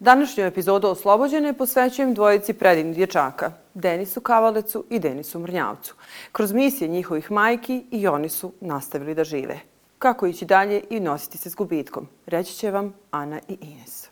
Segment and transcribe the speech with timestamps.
[0.00, 5.94] Današnju epizodu Oslobođene posvećujem dvojici predivnih dječaka, Denisu Kavalecu i Denisu Mrnjavcu.
[6.32, 9.60] Kroz misije njihovih majki i oni su nastavili da žive.
[9.98, 14.09] Kako ići dalje i nositi se s gubitkom, reći će vam Ana i Ines.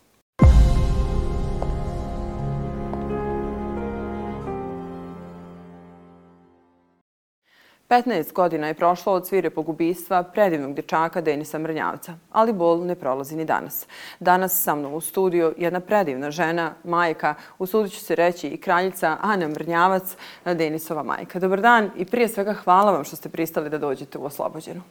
[7.89, 13.37] 15 godina je prošlo od svire pogubistva predivnog dječaka Denisa Mrnjavca, ali bol ne prolazi
[13.37, 13.87] ni danas.
[14.21, 19.17] Danas sa mnom u studiju jedna predivna žena, majka, usudit ću se reći i kraljica
[19.21, 21.39] Ana Mrnjavac, Denisova majka.
[21.39, 24.83] Dobar dan i prije svega hvala vam što ste pristali da dođete u Oslobođenu.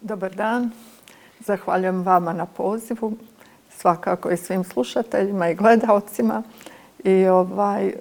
[0.00, 0.70] Dobar dan,
[1.40, 3.12] zahvaljujem vama na pozivu,
[3.70, 6.42] svakako i svim slušateljima i gledalcima.
[7.04, 7.92] I ovaj,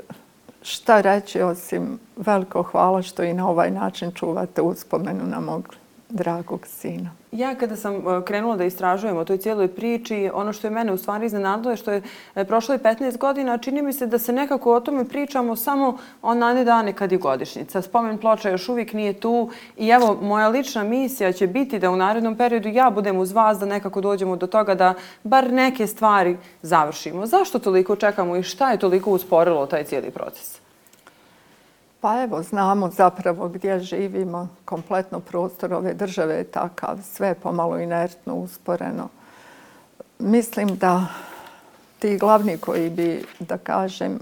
[0.64, 5.75] šta reći osim veliko hvala što i na ovaj način čuvate uspomenu na mog
[6.09, 7.22] dragog sina.
[7.34, 10.94] Ja kada sam e, krenula da istražujem o toj cijeloj priči, ono što je mene
[10.94, 12.02] u stvari iznenadilo je što je
[12.36, 16.66] e, prošlo 15 godina, čini mi se da se nekako o tome pričamo samo onane
[16.66, 17.81] dane kad je godišnjica.
[17.81, 21.95] Spomen ploča još uvijek nije tu i evo, moja lična misija će biti da u
[21.95, 26.38] narednom periodu ja budem uz vas da nekako dođemo do toga da bar neke stvari
[26.62, 27.25] završimo.
[27.25, 30.62] Zašto toliko čekamo i šta je toliko usporilo taj cijeli proces?
[32.04, 34.48] Pa evo, znamo zapravo gdje živimo.
[34.66, 37.00] Kompletno prostor ove države je takav.
[37.04, 39.09] Sve je pomalo inertno, usporeno.
[40.20, 41.06] Mislim da
[42.00, 44.20] ti glavni koji bi, da kažem,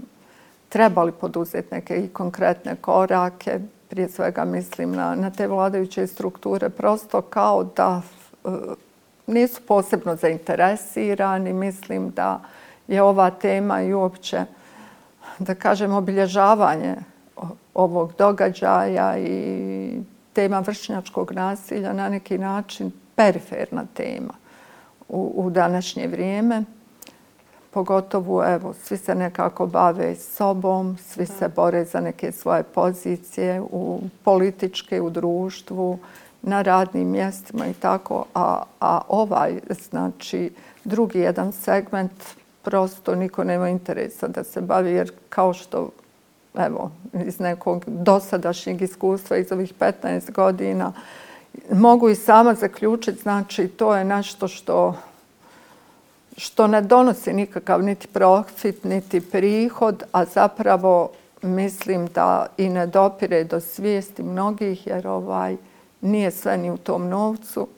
[0.68, 7.20] trebali poduzeti neke i konkretne korake, prije svega mislim na, na te vladajuće strukture, prosto
[7.20, 8.02] kao da
[8.44, 8.48] e,
[9.26, 11.52] nisu posebno zainteresirani.
[11.52, 12.40] Mislim da
[12.88, 14.44] je ova tema i uopće,
[15.38, 17.11] da kažem, obilježavanje
[17.74, 20.00] ovog događaja i
[20.32, 24.34] tema vršnjačkog nasilja na neki način periferna tema
[25.08, 26.64] u, u današnje vrijeme.
[27.70, 34.00] Pogotovo, evo, svi se nekako bave sobom, svi se bore za neke svoje pozicije u
[34.24, 35.98] političke, u društvu,
[36.42, 38.24] na radnim mjestima i tako.
[38.34, 39.60] A, a ovaj,
[39.90, 40.50] znači,
[40.84, 42.12] drugi jedan segment,
[42.62, 45.90] prosto niko nema interesa da se bavi, jer kao što
[46.54, 46.90] evo,
[47.26, 50.92] iz nekog dosadašnjeg iskustva iz ovih 15 godina,
[51.72, 54.94] mogu i sama zaključiti, znači to je nešto što
[56.36, 61.10] što ne donosi nikakav niti profit, niti prihod, a zapravo
[61.42, 65.56] mislim da i ne dopire do svijesti mnogih, jer ovaj
[66.00, 67.68] nije sve ni u tom novcu,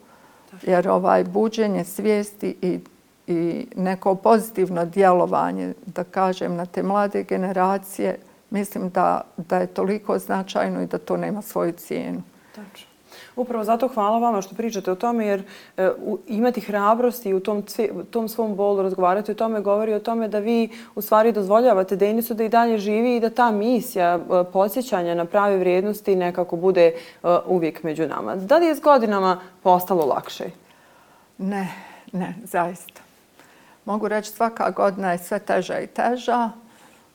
[0.61, 2.79] jer ovaj buđenje svijesti i,
[3.27, 8.17] i neko pozitivno djelovanje, da kažem, na te mlade generacije,
[8.49, 12.21] mislim da, da je toliko značajno i da to nema svoju cijenu.
[12.55, 12.95] Tačno.
[13.35, 15.43] Upravo zato hvala vama što pričate o tome, jer
[15.77, 19.93] e, u, imati hrabrost i u tom, cve, tom svom bolu razgovarati o tome, govori
[19.93, 23.51] o tome da vi u stvari dozvoljavate Denisu da i dalje živi i da ta
[23.51, 26.93] misija e, podsjećanja na prave vrijednosti nekako bude e,
[27.45, 28.35] uvijek među nama.
[28.35, 30.45] Da li je s godinama postalo lakše?
[31.37, 31.67] Ne,
[32.11, 33.01] ne, zaista.
[33.85, 36.49] Mogu reći svaka godina je sve teža i teža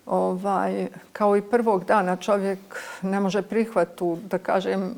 [0.07, 2.59] ovaj, kao i prvog dana čovjek
[3.03, 4.95] ne može prihvatu, da kažem,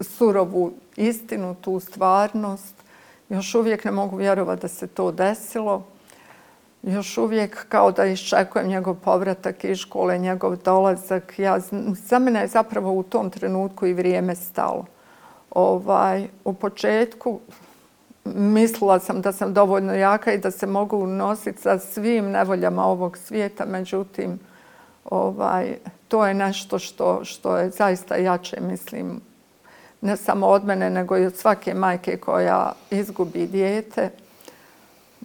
[0.00, 2.74] surovu istinu, tu stvarnost.
[3.28, 5.84] Još uvijek ne mogu vjerovati da se to desilo.
[6.82, 11.38] Još uvijek kao da iščekujem njegov povratak iz škole, njegov dolazak.
[11.38, 11.58] Ja,
[12.08, 14.84] za mene je zapravo u tom trenutku i vrijeme stalo.
[15.50, 17.40] Ovaj, u početku
[18.34, 23.16] mislila sam da sam dovoljno jaka i da se mogu nositi sa svim nevoljama ovog
[23.16, 23.64] svijeta.
[23.66, 24.38] Međutim,
[25.04, 25.76] ovaj,
[26.08, 29.20] to je nešto što, što je zaista jače, mislim,
[30.00, 34.10] ne samo od mene, nego i od svake majke koja izgubi dijete.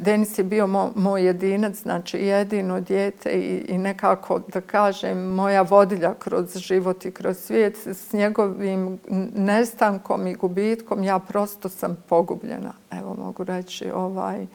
[0.02, 5.62] Denis je bio mo, moj jedinac, znači jedino dijete i, i nekako, da kažem, moja
[5.62, 7.88] vodilja kroz život i kroz svijet.
[7.88, 9.00] S njegovim
[9.36, 12.74] nestankom i gubitkom ja prosto sam pogubljena.
[12.92, 14.46] Evo mogu reći, ovaj,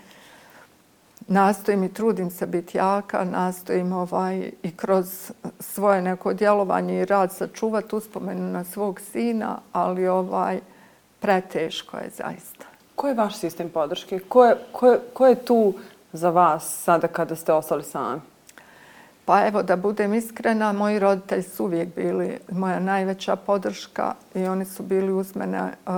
[1.28, 7.32] nastojim i trudim se biti jaka, nastojim ovaj, i kroz svoje neko djelovanje i rad
[7.32, 10.60] sačuvati uspomenu na svog sina, ali ovaj
[11.20, 12.75] preteško je zaista.
[12.96, 14.18] Ko je vaš sistem podrške?
[14.18, 15.74] Ko je, ko je, ko je tu
[16.12, 18.20] za vas sada kada ste ostali sami?
[19.24, 24.64] Pa evo, da budem iskrena, moji roditelji su uvijek bili moja najveća podrška i oni
[24.64, 25.92] su bili uz mene uh,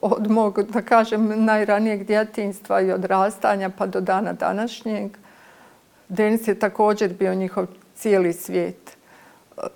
[0.00, 5.16] od mog, da kažem, najranijeg djetinstva i odrastanja pa do dana današnjeg.
[6.08, 8.87] Denis je također bio njihov cijeli svijet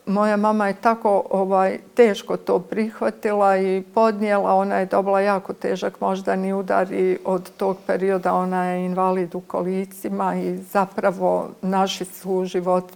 [0.06, 4.55] moja mama je tako ovaj, teško to prihvatila i podnijela.
[4.55, 9.40] Ona je dobila jako težak moždani udar i od tog perioda ona je invalid u
[9.40, 12.93] kolicima i zapravo naši su život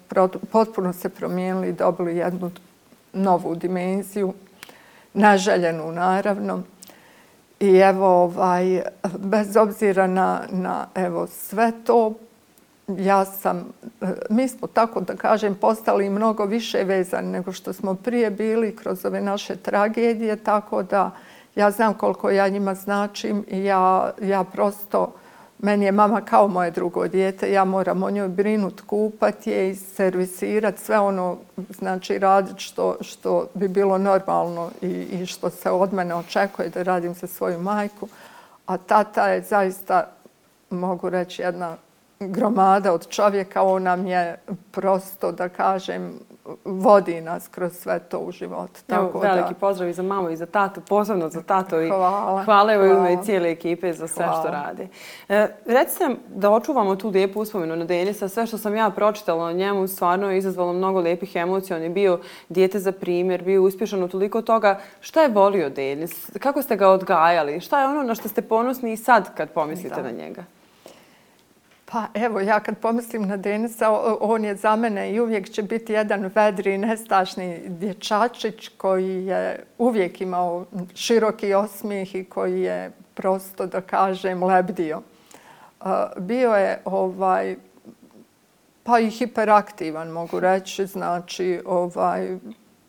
[0.52, 2.50] potpuno se promijenili i dobili jednu
[3.12, 4.32] novu dimenziju,
[5.14, 6.62] naželjenu naravno.
[7.60, 8.82] I evo, ovaj,
[9.18, 12.12] bez obzira na, na evo, sve to,
[12.88, 17.94] ja sam, e, mi smo tako da kažem postali mnogo više vezani nego što smo
[17.94, 21.10] prije bili kroz ove naše tragedije, tako da
[21.54, 25.12] ja znam koliko ja njima značim i ja, ja prosto,
[25.58, 29.74] meni je mama kao moje drugo dijete, ja moram o njoj brinut, kupat je i
[29.74, 31.36] servisirat sve ono,
[31.70, 36.82] znači radit što, što bi bilo normalno i, i što se od mene očekuje da
[36.82, 38.08] radim za svoju majku.
[38.66, 40.10] A tata je zaista,
[40.70, 41.76] mogu reći, jedna
[42.20, 44.38] gromada od čovjeka, on nam je
[44.70, 46.12] prosto, da kažem,
[46.64, 48.70] vodi nas kroz sve to u život.
[48.86, 49.60] Tako Evo, veliki da...
[49.60, 51.80] pozdrav i za mamu i za tatu, posebno za tato.
[51.80, 52.44] I hvala.
[52.44, 54.40] Hvala evo ime cijele ekipe za sve hvala.
[54.40, 54.88] što rade.
[55.28, 58.28] E, recite nam da očuvamo tu lijepu uspomenu na Denisa.
[58.28, 61.76] Sve što sam ja pročitala o njemu stvarno je izazvalo mnogo lijepih emocija.
[61.76, 64.80] On je bio dijete za primjer, bio uspješan u toliko toga.
[65.00, 66.30] Šta je volio Denis?
[66.38, 67.60] Kako ste ga odgajali?
[67.60, 70.02] Šta je ono na što ste ponosni i sad kad pomislite da.
[70.02, 70.44] na njega?
[71.90, 73.90] Pa evo, ja kad pomislim na Denisa,
[74.20, 80.20] on je za mene i uvijek će biti jedan vedri, nestašni dječačić koji je uvijek
[80.20, 85.02] imao široki osmijeh i koji je prosto, da kažem, lebdio.
[86.16, 87.56] Bio je ovaj,
[88.82, 92.36] pa i hiperaktivan, mogu reći, znači ovaj,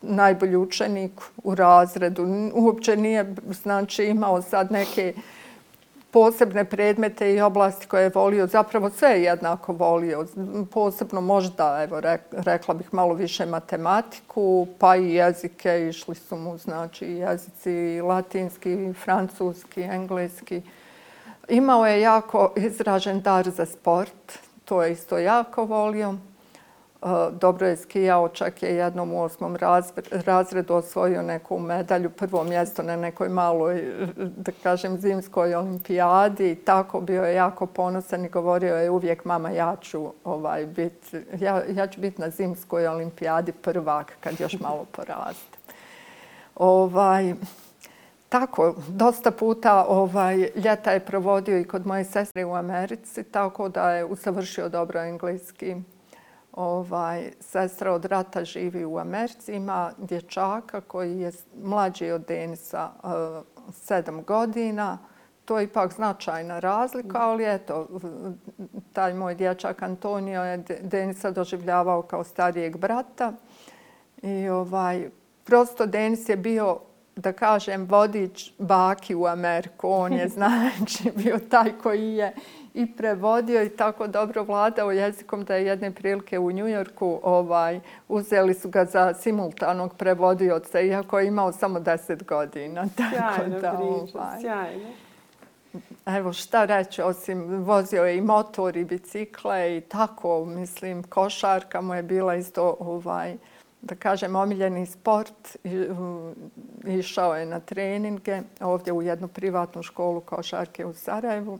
[0.02, 1.12] najbolji učenik
[1.44, 2.50] u razredu.
[2.54, 5.14] Uopće nije znači, imao sad neke
[6.18, 10.26] posebne predmete i oblasti koje je volio, zapravo sve je jednako volio.
[10.70, 12.00] Posebno možda, evo,
[12.32, 19.82] rekla bih malo više matematiku, pa i jezike, išli su mu, znači, jezici latinski, francuski,
[19.82, 20.62] engleski.
[21.48, 26.14] Imao je jako izražen dar za sport, to je isto jako volio.
[27.32, 29.56] Dobro je skijao, čak je jednom u osmom
[30.10, 33.84] razredu osvojio neku medalju, prvo mjesto na nekoj maloj,
[34.16, 36.54] da kažem, zimskoj olimpijadi.
[36.54, 41.62] Tako bio je jako ponosan i govorio je uvijek, mama, ja ću, ovaj, bit, ja,
[41.68, 45.58] ja ću biti na zimskoj olimpijadi prvak kad još malo poraste.
[46.54, 47.34] Ovaj,
[48.28, 53.92] tako, dosta puta ovaj, ljeta je provodio i kod moje sestre u Americi, tako da
[53.92, 55.76] je usavršio dobro engleski
[56.58, 61.32] ovaj, sestra od rata živi u Americi, ima dječaka koji je
[61.62, 63.10] mlađi od Denisa uh,
[63.72, 64.98] sedam godina.
[65.44, 67.88] To je ipak značajna razlika, ali eto,
[68.92, 73.32] taj moj dječak Antonio je Denisa doživljavao kao starijeg brata.
[74.22, 75.10] I ovaj,
[75.44, 76.78] prosto Denis je bio,
[77.16, 79.88] da kažem, vodič baki u Ameriku.
[79.90, 82.34] On je, znači, bio taj koji je
[82.78, 88.54] i prevodio i tako dobro vladao jezikom da je jedne prilike u Njujorku ovaj, uzeli
[88.54, 92.84] su ga za simultanog prevodioca, iako je imao samo deset godina.
[92.96, 94.88] Sjajno da, priča, ovaj, sjajno.
[96.06, 101.94] Evo šta reći, osim vozio je i motor i bicikle i tako, mislim, košarka mu
[101.94, 103.36] je bila isto, ovaj,
[103.82, 105.56] da kažem, omiljeni sport.
[105.64, 105.86] I,
[106.86, 111.58] išao je na treninge ovdje u jednu privatnu školu košarke u Sarajevu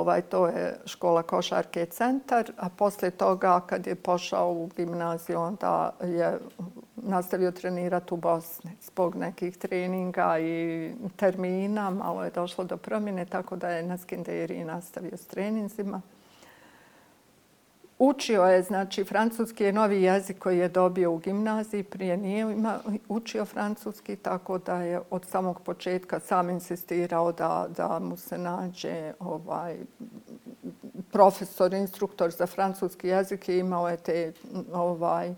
[0.00, 5.90] ovaj, to je škola košarke centar, a posle toga kad je pošao u gimnaziju, onda
[6.02, 6.38] je
[6.96, 11.90] nastavio trenirati u Bosni zbog nekih treninga i termina.
[11.90, 16.00] Malo je došlo do promjene, tako da je na Skenderiji nastavio s treninzima.
[17.98, 22.78] Učio je, znači, francuski je novi jezik koji je dobio u gimnaziji, prije nije ima,
[23.08, 29.12] učio francuski, tako da je od samog početka sam insistirao da, da mu se nađe
[29.18, 29.76] ovaj,
[31.12, 34.32] profesor, instruktor za francuski jezik i imao je te
[34.72, 35.34] ovaj,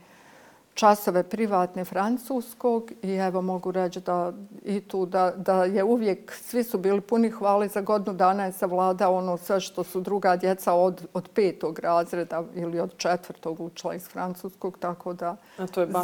[0.74, 4.32] časove privatne francuskog i evo mogu reći da
[4.64, 8.52] i tu da, da je uvijek, svi su bili puni hvali za godinu dana je
[8.52, 13.94] savladao ono sve što su druga djeca od, od petog razreda ili od četvrtog učila
[13.94, 15.36] iz francuskog, tako da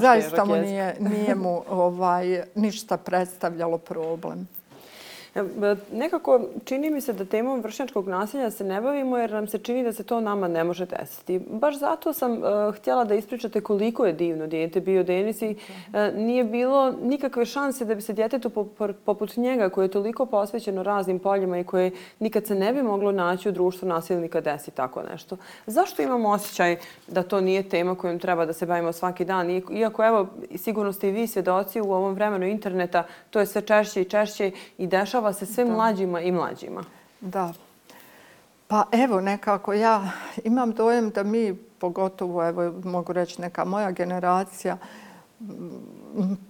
[0.01, 4.49] zaista mu nije, nije mu ovaj, ništa predstavljalo problem.
[5.93, 9.85] Nekako čini mi se da temom vršnjačkog nasilja se ne bavimo jer nam se čini
[9.85, 11.41] da se to nama ne može desiti.
[11.51, 15.95] Baš zato sam uh, htjela da ispričate koliko je divno dijete bio Denis i uh,
[16.17, 18.51] nije bilo nikakve šanse da bi se djetetu
[19.05, 23.13] poput njega koje je toliko posvećeno raznim poljima i koje nikad se ne bi moglo
[23.13, 25.37] naći u društvu nasilnika desi tako nešto.
[25.67, 26.77] Zašto imamo osjećaj
[27.09, 29.51] da to nije tema kojom treba da se bavimo svaki dan?
[29.51, 30.27] Iako evo,
[30.57, 34.51] sigurno ste i vi svjedoci u ovom vremenu interneta, to je sve češće i češće
[34.79, 36.85] i dešava se sve mlađima i mlađima.
[37.21, 37.53] Da.
[38.69, 40.11] Pa evo nekako ja
[40.45, 44.79] imam dojem da mi, pogotovo evo mogu reći neka moja generacija,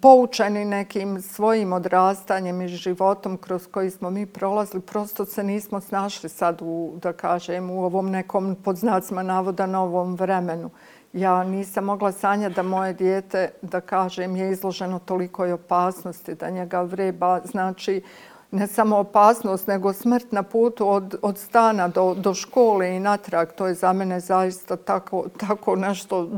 [0.01, 6.29] poučeni nekim svojim odrastanjem i životom kroz koji smo mi prolazili, prosto se nismo snašli
[6.29, 10.71] sad u, da kažem, u ovom nekom pod znacima navoda novom vremenu.
[11.13, 16.83] Ja nisam mogla sanjati da moje dijete, da kažem, je izloženo tolikoj opasnosti, da njega
[16.83, 18.03] vreba, znači,
[18.51, 23.49] ne samo opasnost, nego smrt na putu od, od stana do, do škole i natrag.
[23.53, 26.29] To je za mene zaista tako, tako nešto,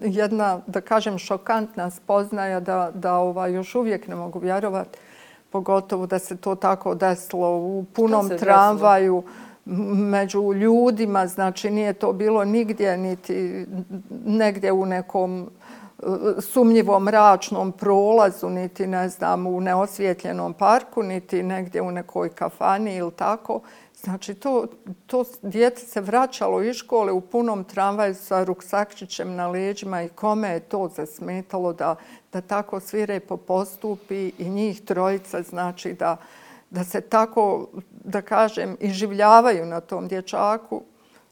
[0.00, 4.98] jedna, da kažem, šokantna spoznaja da, da ova, još uvijek ne mogu vjerovati.
[5.50, 9.22] Pogotovo da se to tako desilo u punom tramvaju
[9.94, 11.26] među ljudima.
[11.26, 13.66] Znači nije to bilo nigdje, niti
[14.24, 15.50] negdje u nekom
[16.40, 23.12] sumnjivom mračnom prolazu, niti ne znam, u neosvjetljenom parku, niti negdje u nekoj kafani ili
[23.12, 23.60] tako.
[23.94, 24.66] Znači, to,
[25.06, 30.48] to djete se vraćalo iz škole u punom tramvaju sa ruksakčićem na leđima i kome
[30.48, 31.96] je to zasmetalo da,
[32.32, 36.16] da tako svirepo postupi i njih trojica, znači da,
[36.70, 37.68] da se tako,
[38.04, 40.82] da kažem, iživljavaju na tom dječaku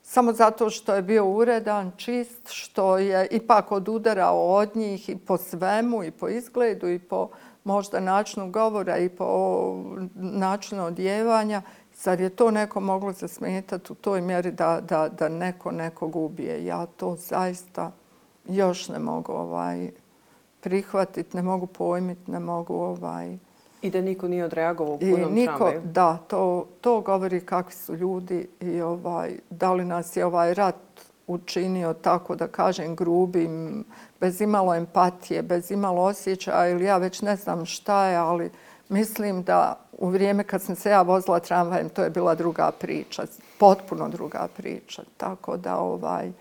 [0.07, 5.37] samo zato što je bio uredan, čist, što je ipak odudarao od njih i po
[5.37, 7.29] svemu, i po izgledu, i po
[7.65, 9.27] možda načinu govora, i po
[10.15, 11.63] načinu odjevanja.
[11.95, 16.65] Zar je to neko moglo zasmetati u toj mjeri da, da, da neko nekog ubije?
[16.65, 17.93] Ja to zaista
[18.49, 19.91] još ne mogu ovaj,
[20.61, 23.39] prihvatiti, ne mogu pojmiti, ne mogu ovaj,
[23.85, 25.81] I da niko nije odreagovao u punom I niko, tramvaju.
[25.85, 30.75] Da, to, to govori kakvi su ljudi i ovaj, da li nas je ovaj rat
[31.27, 33.85] učinio tako da kažem grubim,
[34.21, 38.51] bez imalo empatije, bez imalo osjećaja ili ja već ne znam šta je, ali
[38.89, 43.23] mislim da u vrijeme kad sam se ja vozila tramvajem, to je bila druga priča,
[43.59, 45.03] potpuno druga priča.
[45.17, 46.33] Tako da ovaj...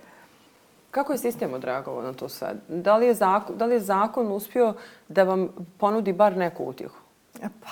[0.91, 2.53] Kako je sistem odreagovao na to sve?
[2.67, 4.73] Da li je zakon, da li je zakon uspio
[5.07, 7.02] da vam ponudi bar neku utjehu?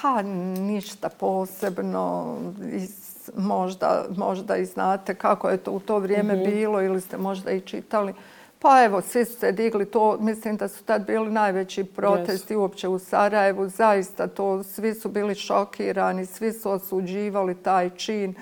[0.02, 2.36] Pa ništa posebno.
[2.72, 6.46] Iz, možda, možda i znate kako je to u to vrijeme mm -hmm.
[6.46, 8.14] bilo ili ste možda i čitali.
[8.60, 9.86] Pa evo, svi su se digli.
[9.86, 12.58] To, mislim da su tad bili najveći protesti yes.
[12.58, 13.68] uopće u Sarajevu.
[13.68, 18.36] Zaista to, svi su bili šokirani, svi su osuđivali taj čin.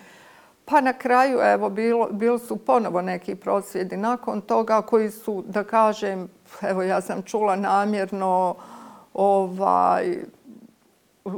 [0.66, 5.64] Pa na kraju, evo, bilo, bilo su ponovo neki prosvjedi nakon toga koji su, da
[5.64, 6.30] kažem,
[6.62, 8.56] evo, ja sam čula namjerno,
[9.14, 10.18] ovaj,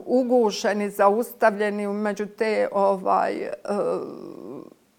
[0.05, 3.51] ugušeni, zaustavljeni među te ovaj, e,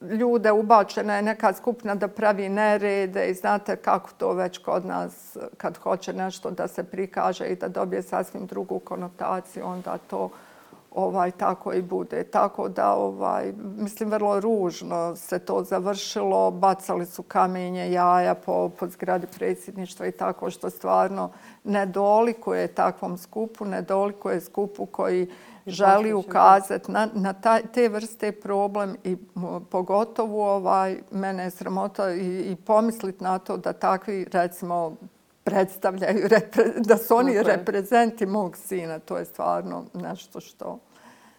[0.00, 5.36] ljude ubačena je neka skupna da pravi nerede i znate kako to već kod nas
[5.56, 10.30] kad hoće nešto da se prikaže i da dobije sasvim drugu konotaciju, onda to
[10.94, 12.24] ovaj tako i bude.
[12.24, 16.50] Tako da, ovaj, mislim, vrlo ružno se to završilo.
[16.50, 21.30] Bacali su kamenje, jaja po, po zgradi predsjedništva i tako što stvarno
[21.64, 25.28] nedoliko je takvom skupu, nedoliko je skupu koji
[25.66, 29.16] želi ukazati na, na taj, te vrste problem i
[29.70, 34.96] pogotovo ovaj, mene je sramota i, i pomisliti na to da takvi, recimo,
[35.44, 37.46] predstavljaju, repre, da su oni okay.
[37.46, 38.98] reprezenti mog sina.
[38.98, 40.78] To je stvarno nešto što,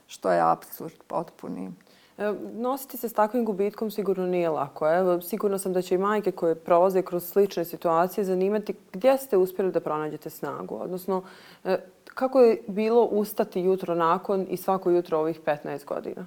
[0.07, 1.72] što je absurd potpuni.
[2.17, 4.93] E, nositi se s takvim gubitkom sigurno nije lako.
[4.93, 9.38] Evo, sigurno sam da će i majke koje prolaze kroz slične situacije zanimati gdje ste
[9.38, 10.75] uspjeli da pronađete snagu.
[10.75, 11.24] Odnosno,
[11.63, 16.25] e, kako je bilo ustati jutro nakon i svako jutro ovih 15 godina?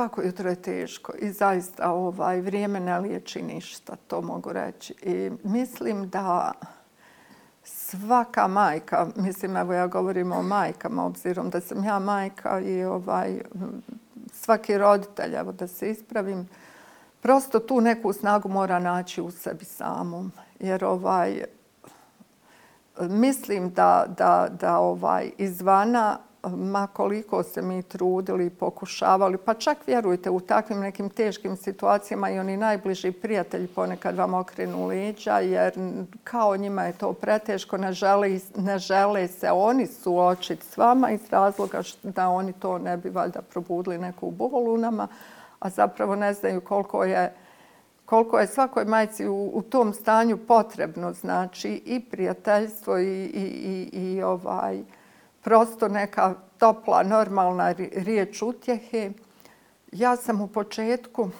[0.00, 4.94] Svako jutro je teško i zaista ovaj, vrijeme ne liječi ništa, to mogu reći.
[5.02, 6.52] I mislim da
[7.64, 13.40] svaka majka, mislim evo ja govorim o majkama, obzirom da sam ja majka i ovaj,
[14.32, 16.48] svaki roditelj, evo da se ispravim,
[17.20, 20.32] prosto tu neku snagu mora naći u sebi samom.
[20.60, 21.44] Jer ovaj,
[23.00, 29.78] mislim da, da, da ovaj, izvana ma koliko se mi trudili i pokušavali, pa čak
[29.86, 35.72] vjerujte u takvim nekim teškim situacijama i oni najbliži prijatelji ponekad vam okrenu leđa jer
[36.24, 41.20] kao njima je to preteško, ne žele, ne žele se oni suočiti s vama iz
[41.30, 45.08] razloga da oni to ne bi valjda probudili neku bol u nama,
[45.58, 47.34] a zapravo ne znaju koliko je
[48.04, 53.98] koliko je svakoj majci u, u tom stanju potrebno, znači i prijateljstvo i, i, i,
[54.02, 54.82] i ovaj,
[55.42, 59.10] prosto neka topla, normalna riječ utjehe.
[59.92, 61.30] Ja sam u početku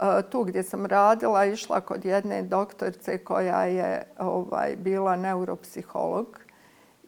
[0.00, 6.38] e, tu gdje sam radila išla kod jedne doktorice koja je ovaj, bila neuropsiholog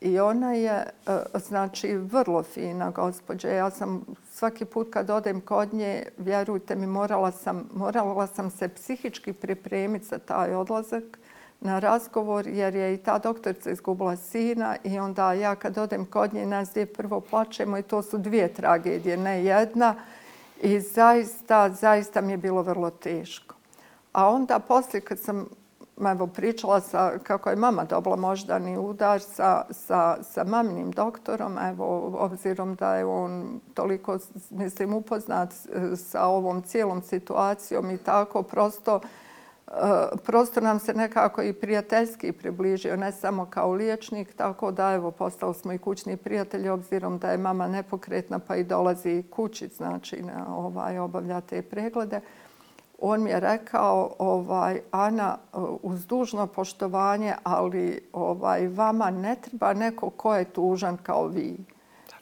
[0.00, 0.88] i ona je e,
[1.35, 3.49] znači vrlo fina gospođa.
[3.49, 8.68] Ja sam svaki put kad odem kod nje, vjerujte mi, morala sam, morala sam se
[8.68, 11.18] psihički pripremiti za taj odlazak
[11.60, 16.34] na razgovor jer je i ta doktorica izgubila sina i onda ja kad odem kod
[16.34, 19.94] nje nas dvije prvo plačemo i to su dvije tragedije, ne jedna.
[20.62, 23.54] I zaista, zaista mi je bilo vrlo teško.
[24.12, 25.46] A onda poslije kad sam
[26.06, 32.12] evo, pričala sa, kako je mama dobila moždani udar sa, sa, sa maminim doktorom, evo,
[32.18, 34.18] obzirom da je on toliko,
[34.50, 35.54] mislim, upoznat
[35.96, 39.00] sa ovom cijelom situacijom i tako, prosto,
[40.25, 45.54] prostor nam se nekako i prijateljski približio, ne samo kao liječnik, tako da evo, postali
[45.54, 50.56] smo i kućni prijatelji, obzirom da je mama nepokretna pa i dolazi kući, znači na
[50.56, 52.20] ovaj, obavlja te preglede
[52.98, 55.37] on mi je rekao, ovaj, Ana,
[55.82, 61.56] uz dužno poštovanje, ali ovaj, vama ne treba neko ko je tužan kao vi.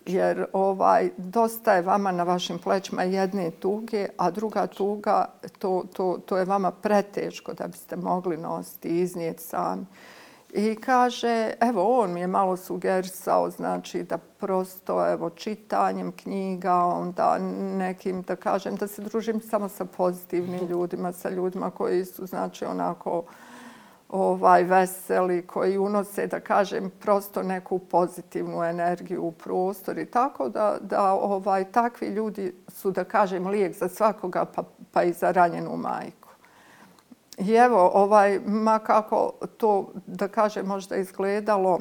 [0.07, 5.25] Jer ovaj, dosta je vama na vašim plećima jedne tuge, a druga tuga,
[5.59, 9.87] to, to, to je vama preteško da biste mogli nositi i iznijeti sami.
[10.55, 17.39] I kaže, evo on mi je malo sugerisao, znači da prosto evo čitanjem knjiga, onda
[17.79, 22.65] nekim da kažem da se družim samo sa pozitivnim ljudima, sa ljudima koji su znači
[22.65, 23.25] onako
[24.09, 30.77] ovaj veseli, koji unose da kažem prosto neku pozitivnu energiju u prostor i tako da
[30.81, 35.77] da ovaj takvi ljudi su da kažem lijek za svakoga pa pa i za ranjenu
[35.77, 36.29] majku.
[37.39, 41.79] I evo, ovaj, ma kako to, da kažem, možda izgledalo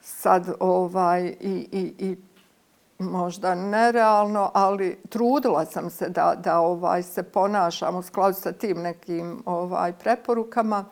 [0.00, 2.16] sad ovaj, i, i, i
[2.98, 8.82] možda nerealno, ali trudila sam se da, da ovaj se ponašam u skladu sa tim
[8.82, 10.84] nekim ovaj preporukama.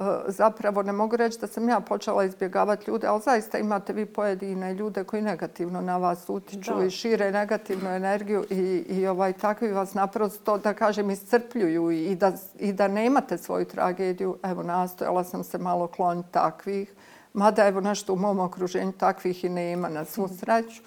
[0.00, 4.06] Eh, zapravo ne mogu reći da sam ja počela izbjegavati ljude, ali zaista imate vi
[4.06, 6.84] pojedine ljude koji negativno na vas utiču da.
[6.84, 12.32] i šire negativnu energiju i, i ovaj takvi vas naprosto, da kažem, iscrpljuju i da,
[12.58, 14.36] i da nemate svoju tragediju.
[14.42, 16.94] Evo, nastojala sam se malo kloniti takvih,
[17.32, 20.82] mada evo nešto u mom okruženju takvih i nema na svu sreću.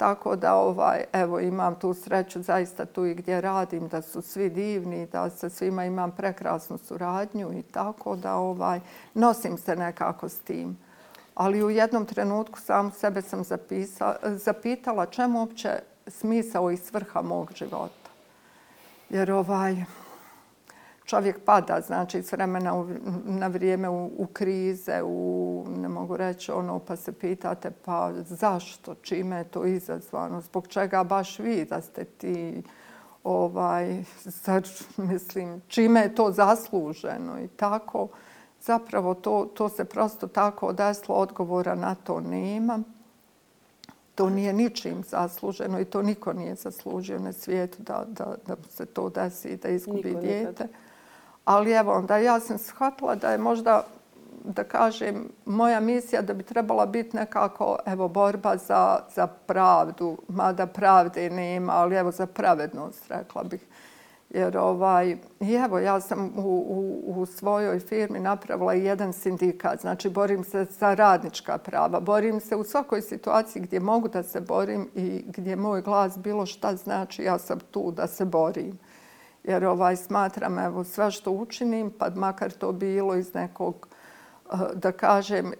[0.00, 4.50] Tako da ovaj, evo imam tu sreću zaista tu i gdje radim da su svi
[4.50, 8.80] divni, da sa svima imam prekrasnu suradnju i tako da ovaj
[9.14, 10.78] nosim se nekako s tim.
[11.34, 15.70] Ali u jednom trenutku sam sebe sam zapisa, zapitala čemu uopće
[16.06, 18.10] smisao i svrha mog života.
[19.10, 19.84] Jer ovaj,
[21.10, 22.84] čovjek pada, znači, s vremena
[23.24, 28.94] na vrijeme u, u krize, u, ne mogu reći ono, pa se pitate, pa zašto,
[28.94, 32.62] čime je to izazvano, zbog čega baš vi da ste ti,
[33.24, 34.04] ovaj,
[34.44, 34.62] zar,
[34.96, 38.08] mislim, čime je to zasluženo i tako.
[38.60, 42.82] Zapravo to, to se prosto tako deslo, odgovora na to nema.
[44.14, 48.86] To nije ničim zasluženo i to niko nije zaslužio na svijetu da, da, da se
[48.86, 50.68] to desi i da izgubi dijete.
[51.44, 53.82] Ali evo, onda ja sam shvatila da je možda,
[54.44, 60.66] da kažem, moja misija da bi trebala biti nekako, evo, borba za, za pravdu, mada
[60.66, 63.66] pravde nema, ali evo, za pravednost, rekla bih.
[64.30, 70.08] Jer ovaj, i evo, ja sam u, u, u svojoj firmi napravila jedan sindikat, znači
[70.10, 74.88] borim se za radnička prava, borim se u svakoj situaciji gdje mogu da se borim
[74.94, 78.78] i gdje moj glas bilo šta znači, ja sam tu da se borim
[79.44, 83.89] jer ovaj smatram evo sve što učinim, pa makar to bilo iz nekog
[84.74, 85.52] da kažem,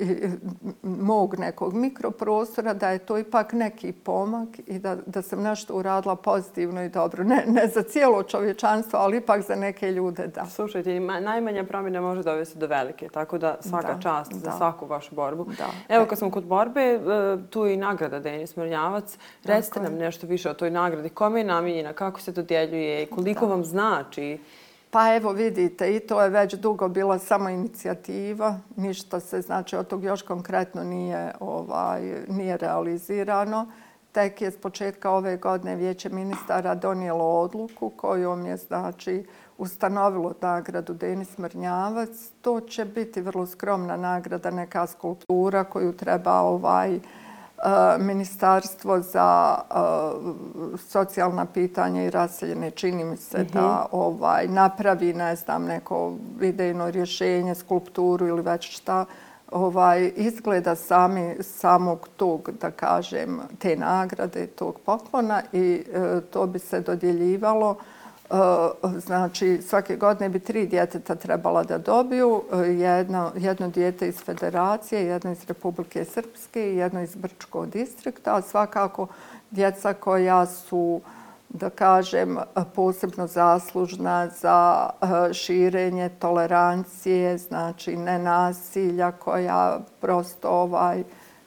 [0.83, 6.17] mog nekog mikroprostora, da je to ipak neki pomak i da, da sam nešto uradila
[6.17, 7.25] pozitivno i dobro.
[7.25, 10.47] Ne, ne za cijelo čovječanstvo, ali ipak za neke ljude, da.
[10.47, 14.39] Slušajte, najmanja promjena može dovesti do velike, tako da svaka da, čast da.
[14.39, 15.47] za svaku vašu borbu.
[15.59, 15.95] Da.
[15.95, 16.99] Evo, kad smo kod borbe, e,
[17.51, 19.19] tu je i nagrada Denis Mrnjavac.
[19.45, 21.09] Recite nam nešto više o toj nagradi.
[21.09, 23.53] Kome je namijenjena, kako se dodjeljuje, koliko da.
[23.53, 24.39] vam znači?
[24.91, 28.59] Pa evo vidite, i to je već dugo bila samo inicijativa.
[28.77, 33.67] Ništa se, znači, od tog još konkretno nije, ovaj, nije realizirano.
[34.13, 39.27] Tek je s početka ove godine vijeće ministara donijelo odluku kojom je, znači,
[39.59, 42.31] ustanovilo nagradu Denis Mrnjavac.
[42.41, 47.03] To će biti vrlo skromna nagrada, neka skulptura koju treba ovaj, uh,
[47.99, 49.59] ministarstvo za
[50.79, 53.97] socijalna pitanja i raseljene čini mi se da mhm.
[53.99, 59.05] ovaj napravi ne znam neko idejno rješenje skulpturu ili već šta
[59.51, 66.59] ovaj izgleda sami samog tog da kažem te nagrade tog poklona i e, to bi
[66.59, 67.77] se dodjeljivalo
[68.33, 74.23] Eh, znači svake godine bi tri djeteta trebala da dobiju, eh, jedno, jedno djete iz
[74.25, 79.07] Federacije, jedno iz Republike Srpske i jedno iz Brčkog distrikta, a svakako
[79.51, 81.01] djeca koja su
[81.49, 82.43] da kažem, eh,
[82.75, 84.91] posebno zaslužna za
[85.33, 91.05] širenje tolerancije, znači nenasilja koja prosto ovaj,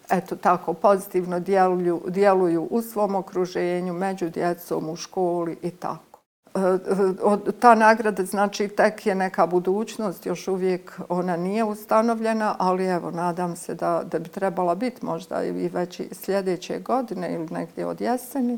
[0.10, 6.13] eto tako, pozitivno djeluju, djeluju u svom okruženju, među djecom, u školi i tako.
[6.56, 13.12] Eh, ta nagrada znači tek je neka budućnost, još uvijek ona nije ustanovljena, ali evo,
[13.12, 18.02] nadam se da, da bi trebala biti možda i već sljedeće godine ili negdje od
[18.02, 18.58] jeseni.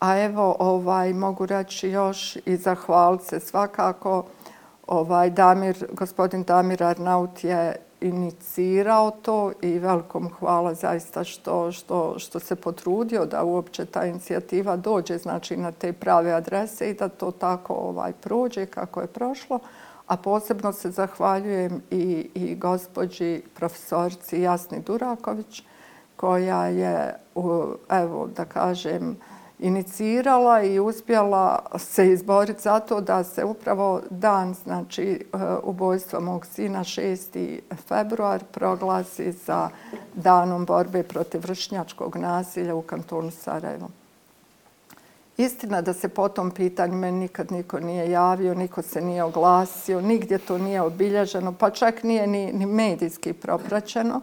[0.00, 4.24] A evo, ovaj, mogu reći još i zahvaliti se svakako.
[4.86, 12.40] Ovaj, Damir, gospodin Damir Arnaut je inicirao to i velikom hvala zaista što, što, što
[12.40, 17.30] se potrudio da uopće ta inicijativa dođe znači, na te prave adrese i da to
[17.30, 19.58] tako ovaj prođe kako je prošlo.
[20.06, 25.62] A posebno se zahvaljujem i, i gospođi profesorci Jasni Duraković
[26.16, 27.14] koja je,
[27.88, 29.16] evo da kažem,
[29.62, 36.46] inicirala i uspjela se izboriti za to da se upravo dan znači eh, ubojstva mog
[36.46, 37.58] sina 6.
[37.88, 39.68] februar proglasi za
[40.14, 43.88] danom borbe protiv vršnjačkog nasilja u kantonu Sarajevo.
[45.36, 50.00] Istina da se po tom pitanju meni nikad niko nije javio, niko se nije oglasio,
[50.00, 54.20] nigdje to nije obilježeno, pa čak nije ni, ni medijski propraćeno.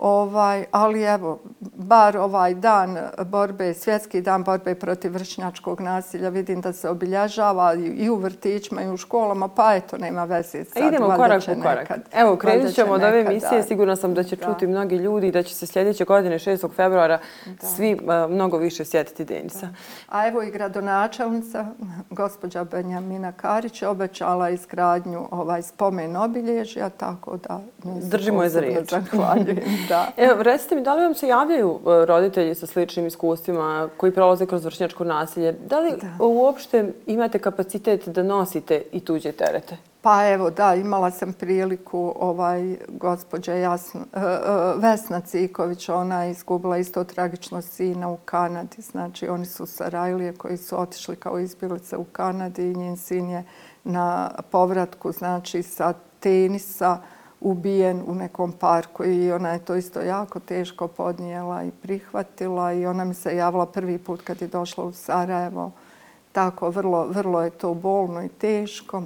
[0.00, 6.72] Ovaj, ali evo, bar ovaj dan borbe, svjetski dan borbe protiv vršnjačkog nasilja, vidim da
[6.72, 10.82] se obilježava i u vrtićima i u školama, pa eto, nema veze sad.
[10.88, 11.78] Idemo korak po korak.
[11.78, 14.46] Nekad, evo, krenut ćemo od ove emisije, sigurno sam da će da.
[14.46, 16.74] čuti mnogi ljudi i da će se sljedeće godine, 6.
[16.76, 17.66] februara, da.
[17.66, 19.66] svi uh, mnogo više sjetiti Denisa.
[19.66, 19.72] Da.
[20.08, 21.66] A evo i gradonačelnica,
[22.10, 27.60] gospođa Benjamina Karić, obećala izgradnju ovaj spomen obilježja, tako da...
[27.84, 28.90] Držimo je za riječ.
[28.90, 29.58] Zahvaljujem.
[29.90, 30.12] Da.
[30.16, 34.46] Evo, recite mi, da li vam se javljaju e, roditelji sa sličnim iskustvima koji prolaze
[34.46, 35.52] kroz vršnjačko nasilje?
[35.52, 36.24] Da li da.
[36.24, 39.76] uopšte imate kapacitet da nosite i tuđe terete?
[40.02, 46.30] Pa evo, da, imala sam priliku ovaj gospođa Jasna, uh, uh, Vesna Ciković, ona je
[46.30, 48.82] izgubila isto tragično sina u Kanadi.
[48.82, 53.30] Znači, oni su sa Rajlije koji su otišli kao izbjelice u Kanadi i njen sin
[53.30, 53.44] je
[53.84, 56.98] na povratku, znači, sa tenisa,
[57.40, 62.86] ubijen u nekom parku i ona je to isto jako teško podnijela i prihvatila i
[62.86, 65.70] ona mi se javila prvi put kad je došla u Sarajevo.
[66.32, 69.02] Tako, vrlo, vrlo je to bolno i teško.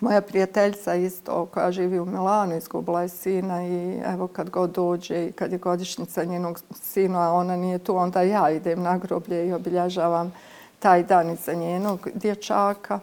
[0.00, 5.26] Moja prijateljica isto koja živi u Milanu izgubila je sina i evo kad god dođe
[5.26, 9.48] i kad je godišnjica njenog sina, a ona nije tu, onda ja idem na groblje
[9.48, 10.32] i obilježavam
[10.78, 13.00] taj dan iza njenog dječaka.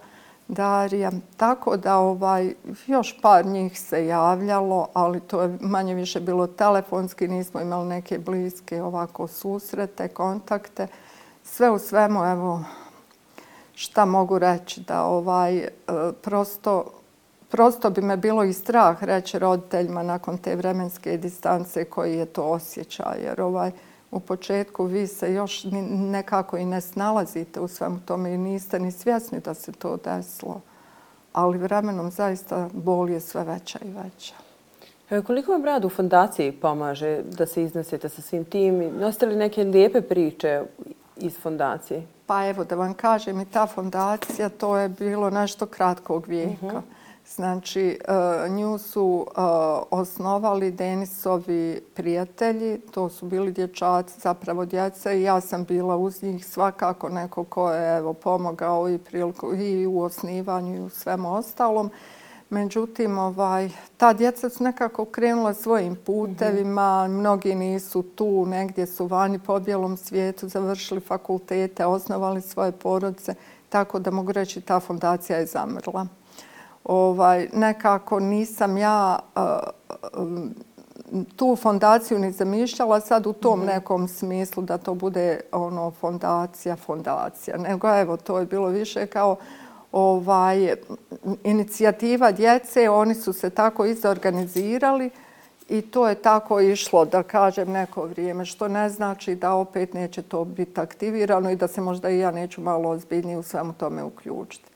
[0.51, 1.11] Darija.
[1.37, 2.53] Tako da ovaj,
[2.87, 8.19] još par njih se javljalo, ali to je manje više bilo telefonski, nismo imali neke
[8.19, 10.87] bliske ovako susrete, kontakte.
[11.43, 12.63] Sve u svemu, evo,
[13.73, 15.69] šta mogu reći, da ovaj, e,
[16.21, 16.85] prosto,
[17.49, 22.43] prosto bi me bilo i strah reći roditeljima nakon te vremenske distance koji je to
[22.43, 23.71] osjećaj, jer ovaj,
[24.11, 28.91] u početku vi se još nekako i ne snalazite u svemu tome i niste ni
[28.91, 30.61] svjesni da se to desilo.
[31.33, 34.35] Ali vremenom zaista bol je sve veća i veća.
[35.09, 38.91] E, koliko vam rad u fondaciji pomaže da se iznosite sa svim tim?
[38.99, 40.63] Nosite li neke lijepe priče
[41.17, 42.07] iz fondacije?
[42.25, 46.65] Pa evo da vam kažem i ta fondacija to je bilo nešto kratkog vijeka.
[46.65, 46.77] Uh mhm.
[46.77, 47.00] -huh.
[47.35, 47.99] Znači,
[48.45, 49.41] e, nju su e,
[49.91, 56.45] osnovali Denisovi prijatelji, to su bili dječaci, zapravo djeca i ja sam bila uz njih
[56.45, 61.91] svakako neko ko je evo, pomogao i, priliku, i u osnivanju i u svemu ostalom.
[62.49, 69.39] Međutim, ovaj, ta djeca su nekako krenula svojim putevima, mnogi nisu tu, negdje su vani
[69.39, 73.35] po bijelom svijetu, završili fakultete, osnovali svoje porodice,
[73.69, 76.07] tako da mogu reći ta fondacija je zamrla.
[76.91, 79.19] Ovaj, nekako nisam ja
[81.35, 83.67] tu fondaciju ni zamišljala sad u tom mhm.
[83.67, 87.57] nekom smislu da to bude ono fondacija, fondacija.
[87.57, 89.35] Nego evo, to je bilo više kao
[89.91, 90.75] ovaj,
[91.43, 95.09] inicijativa djece, oni su se tako izorganizirali
[95.69, 100.21] i to je tako išlo, da kažem, neko vrijeme, što ne znači da opet neće
[100.21, 104.03] to biti aktivirano i da se možda i ja neću malo ozbiljnije u svemu tome
[104.03, 104.71] uključiti.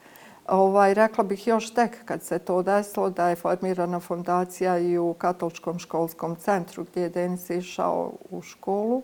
[0.47, 5.13] Ovaj, rekla bih još tek kad se to desilo da je formirana fondacija i u
[5.13, 9.03] katoličkom školskom centru gdje je Denis išao u školu.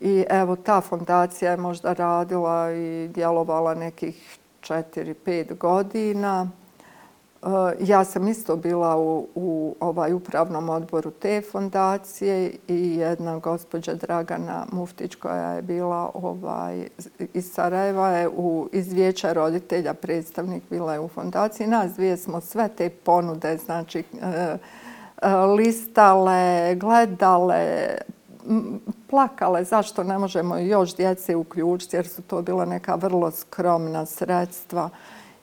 [0.00, 6.50] I evo ta fondacija je možda radila i djelovala nekih 4-5 godina.
[7.42, 13.94] Eh, ja sam isto bila u, u ovaj upravnom odboru te fondacije i jedna gospođa
[13.94, 16.88] Dragana Muftić koja je bila ovaj,
[17.34, 21.66] iz Sarajeva je u izvijeća roditelja predstavnik bila je u fondaciji.
[21.66, 24.56] Nas dvije smo sve te ponude, znači eh,
[25.22, 27.88] eh, listale, gledale,
[29.10, 34.90] plakale zašto ne možemo još djece uključiti jer su to bila neka vrlo skromna sredstva.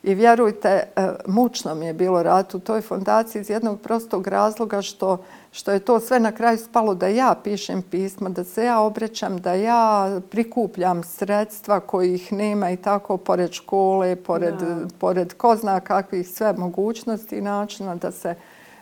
[0.03, 4.81] I vjerujte, e, mučno mi je bilo rad u toj fondaciji iz jednog prostog razloga
[4.81, 5.17] što,
[5.51, 9.37] što je to sve na kraju spalo da ja pišem pisma, da se ja obrećam,
[9.37, 14.55] da ja prikupljam sredstva kojih nema i tako pored škole, pored,
[14.99, 18.35] pored ko zna kakvih sve mogućnosti i načina da se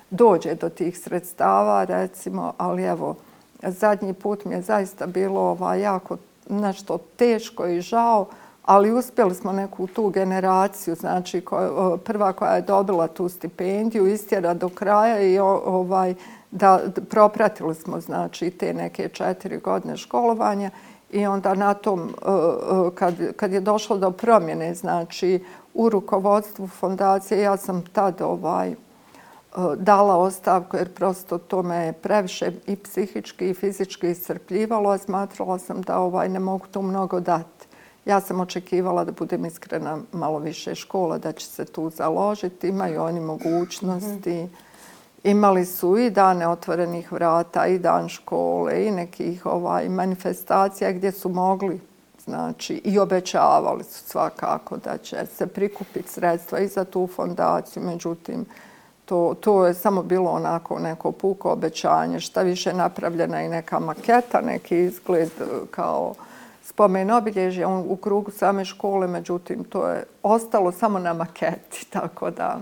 [0.09, 3.15] dođe do tih sredstava, recimo, ali evo,
[3.63, 6.17] zadnji put mi je zaista bilo ovaj, jako
[6.49, 8.25] nešto teško i žao,
[8.67, 14.53] ali uspjeli smo neku tu generaciju, znači koja, prva koja je dobila tu stipendiju, istjera
[14.53, 16.13] do kraja i ovaj,
[16.51, 20.69] da propratili smo znači te neke četiri godine školovanja
[21.11, 22.13] i onda na tom,
[22.95, 28.75] kad, kad je došlo do promjene, znači u rukovodstvu fondacije, ja sam tad ovaj,
[29.77, 35.81] dala ostavku jer prosto to me previše i psihički i fizički iscrpljivalo, a smatrala sam
[35.81, 37.56] da ovaj ne mogu tu mnogo dati.
[38.07, 43.01] Ja sam očekivala da budem iskrena malo više škola, da će se tu založiti, imaju
[43.01, 44.47] oni mogućnosti.
[45.23, 51.29] Imali su i dane otvorenih vrata, i dan škole, i nekih ovaj, manifestacija gdje su
[51.29, 51.81] mogli
[52.25, 57.83] znači, i obećavali su svakako da će se prikupiti sredstva i za tu fondaciju.
[57.83, 58.45] Međutim,
[59.07, 64.41] To, to je samo bilo onako neko puko obećanje, šta više napravljena i neka maketa,
[64.41, 66.13] neki izgled e, kao
[66.67, 72.59] spomen obilježje u krugu same škole, međutim to je ostalo samo na maketi, tako da...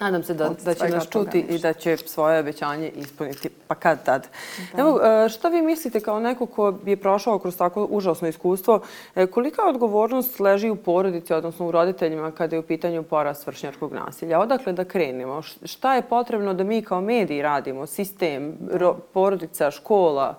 [0.00, 3.48] Nadam se da, da će nas čuti i da će svoje obećanje ispuniti.
[3.68, 4.28] Pa kad tad?
[4.72, 4.80] Da.
[4.80, 8.80] Evo, e, što vi mislite kao neko ko je prošao kroz tako užasno iskustvo,
[9.14, 13.92] e, kolika odgovornost leži u porodici, odnosno u roditeljima kada je u pitanju porast vršnjačkog
[13.92, 14.40] nasilja?
[14.40, 15.42] Odakle da krenemo?
[15.42, 17.86] Šta je potrebno da mi kao mediji radimo?
[17.86, 20.34] Sistem, ro, porodica, škola?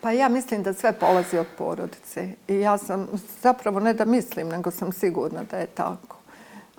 [0.00, 2.28] Pa ja mislim da sve polazi od porodice.
[2.48, 3.08] I ja sam
[3.42, 6.16] zapravo ne da mislim, nego sam sigurna da je tako.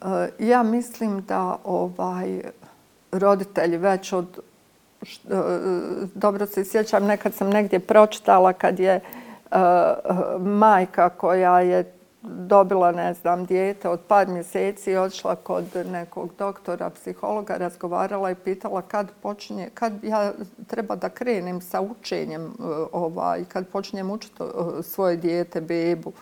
[0.01, 2.41] E, ja mislim da ovaj
[3.12, 4.39] roditelji već od
[5.01, 5.36] e,
[6.13, 9.01] dobro se sjećam nekad sam negdje pročitala kad je e,
[10.39, 17.58] majka koja je dobila ne znam dijete od par mjeseci odšla kod nekog doktora psihologa
[17.58, 20.34] razgovarala i pitala kad počinje kad ja
[20.67, 22.51] treba da krenem sa učenjem e,
[22.91, 26.13] ovaj kad počinjem učiti e, svoje dijete bebu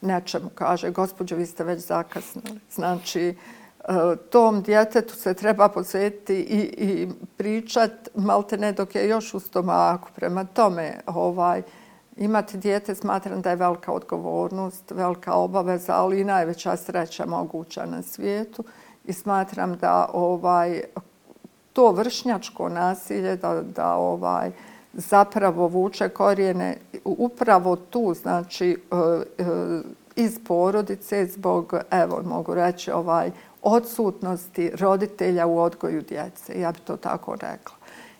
[0.00, 2.60] nečemu kaže, gospođo, vi ste već zakasnili.
[2.70, 3.34] Znači, e,
[4.30, 10.08] tom djetetu se treba posvetiti i, i pričat malte ne dok je još u stomaku.
[10.14, 11.62] Prema tome, ovaj,
[12.16, 18.02] imati dijete smatram da je velika odgovornost, velika obaveza, ali i najveća sreća moguća na
[18.02, 18.64] svijetu.
[19.04, 20.82] I smatram da ovaj
[21.72, 24.50] to vršnjačko nasilje, da, da ovaj,
[24.92, 28.96] zapravo vuče korijene upravo tu, znači e,
[29.42, 29.44] e,
[30.16, 33.30] iz porodice zbog, evo, mogu reći, ovaj,
[33.62, 36.60] odsutnosti roditelja u odgoju djece.
[36.60, 37.76] Ja bih to tako rekla.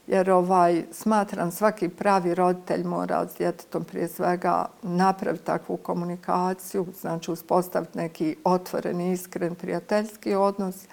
[0.07, 7.31] Jer ovaj, smatram svaki pravi roditelj mora s djetetom prije svega napraviti takvu komunikaciju, znači
[7.31, 10.87] uspostaviti neki otvoren, iskren, prijateljski odnos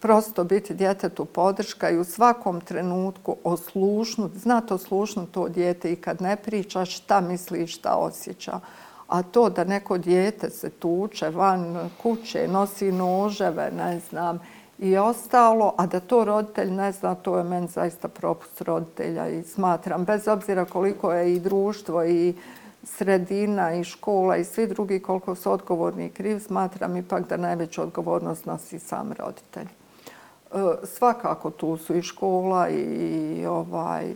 [0.00, 6.22] prosto biti djetetu podrška i u svakom trenutku oslušnut, znat oslušnut to djete i kad
[6.22, 8.60] ne priča šta misli i šta osjeća.
[9.08, 14.40] A to da neko djete se tuče van kuće, nosi noževe, ne znam,
[14.78, 19.42] i ostalo, a da to roditelj ne zna, to je meni zaista propust roditelja i
[19.42, 22.34] smatram, bez obzira koliko je i društvo i
[22.82, 27.82] sredina i škola i svi drugi koliko su odgovorni i kriv, smatram ipak da najveću
[27.82, 29.66] odgovornost nosi sam roditelj.
[29.66, 34.14] E, svakako tu su i škola i ovaj,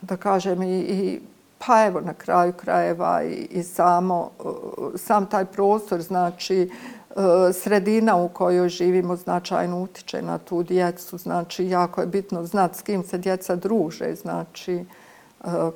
[0.00, 1.20] da kažem i, i
[1.66, 6.70] pa evo na kraju krajeva i, i samo, e, sam taj prostor, znači
[7.16, 11.18] E, sredina u kojoj živimo značajno utiče na tu djecu.
[11.18, 14.84] Znači, jako je bitno znati s kim se djeca druže, znači e,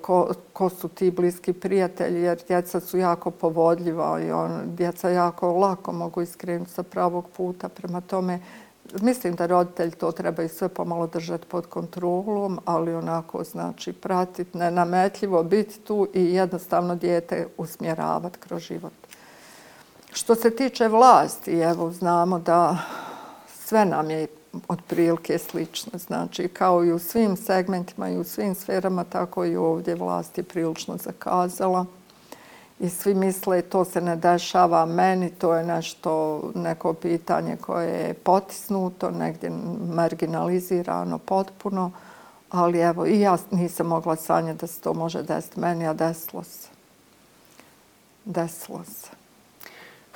[0.03, 5.53] ko, ko su ti bliski prijatelji, jer djeca su jako povodljiva i on, djeca jako
[5.53, 7.69] lako mogu iskrenuti sa pravog puta.
[7.69, 8.41] Prema tome,
[9.01, 14.59] mislim da roditelj to treba i sve pomalo držati pod kontrolom, ali onako znači pratiti,
[14.59, 19.06] nenametljivo biti tu i jednostavno dijete usmjeravati kroz život.
[20.17, 22.79] Što se tiče vlasti, evo znamo da
[23.49, 24.27] sve nam je
[24.69, 25.99] otprilike slično.
[25.99, 30.45] Znači, kao i u svim segmentima i u svim sferama, tako i ovdje vlast je
[30.45, 31.87] prilično zakazala.
[32.81, 38.15] I svi misle to se ne dešava meni, to je nešto, neko pitanje koje je
[38.15, 39.51] potisnuto, negdje
[39.95, 41.91] marginalizirano potpuno.
[42.51, 46.45] Ali evo, i ja nisam mogla sanjati da se to može desiti meni, a desilo
[46.45, 46.69] se.
[48.25, 49.26] Desilo se.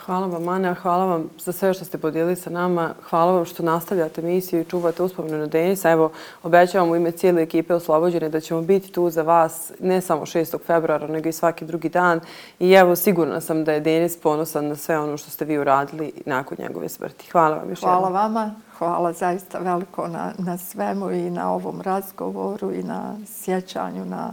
[0.06, 0.74] Hvala vam, Ana.
[0.74, 2.94] Hvala vam za sve što ste podijelili sa nama.
[3.10, 5.90] Hvala vam što nastavljate misiju i čuvate uspomenu na Denisa.
[5.90, 6.10] Evo,
[6.42, 10.58] obećavam u ime cijele ekipe Oslobođene da ćemo biti tu za vas ne samo 6.
[10.66, 12.20] februara, nego i svaki drugi dan.
[12.58, 16.12] I evo, sigurna sam da je Denis ponosan na sve ono što ste vi uradili
[16.26, 17.30] nakon njegove smrti.
[17.30, 18.54] Hvala vam još Hvala vama.
[18.78, 24.32] Hvala zaista veliko na, na svemu i na ovom razgovoru i na sjećanju, na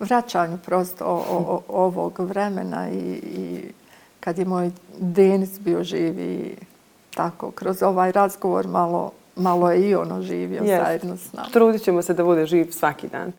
[0.00, 3.72] vraćanju prosto o, o, ovog vremena i, i
[4.24, 6.56] kad je moj Denis bio živi
[7.14, 10.84] tako, kroz ovaj razgovor malo, malo je i ono živio yes.
[10.84, 11.48] zajedno s nama.
[11.48, 13.32] Trudit ćemo se da bude živ svaki dan.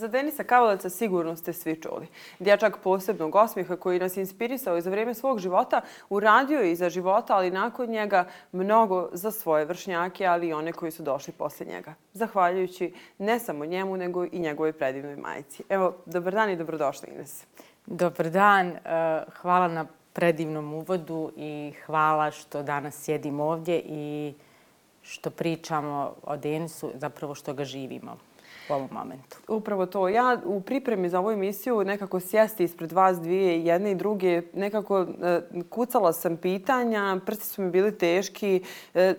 [0.00, 2.06] Za Denisa Kavaleca sigurno ste svi čuli.
[2.38, 7.36] Dječak posebnog osmijeha koji nas inspirisao i za vrijeme svog života uradio i za života,
[7.36, 11.94] ali nakon njega mnogo za svoje vršnjake, ali i one koji su došli poslije njega.
[12.12, 15.62] Zahvaljujući ne samo njemu, nego i njegovoj predivnoj majici.
[15.68, 17.44] Evo, dobar dan i dobrodošli, Ines.
[17.86, 18.66] Dobar dan.
[18.68, 18.78] E,
[19.42, 24.34] hvala na predivnom uvodu i hvala što danas sjedim ovdje i
[25.02, 28.29] što pričamo o Denisu, zapravo što ga živimo
[28.70, 29.36] u ovom momentu.
[29.48, 30.08] Upravo to.
[30.08, 35.06] Ja u pripremi za ovu emisiju nekako sjesti ispred vas dvije, jedne i druge, nekako
[35.22, 38.62] e, kucala sam pitanja, prsti su mi bili teški,
[38.94, 39.14] e,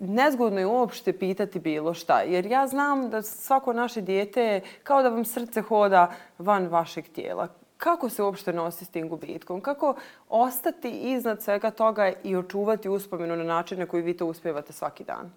[0.00, 2.20] nezgodno je uopšte pitati bilo šta.
[2.20, 7.48] Jer ja znam da svako naše dijete kao da vam srce hoda van vašeg tijela.
[7.76, 9.60] Kako se uopšte nosi s tim gubitkom?
[9.60, 9.94] Kako
[10.28, 15.04] ostati iznad svega toga i očuvati uspomenu na način na koji vi to uspjevate svaki
[15.04, 15.32] dan?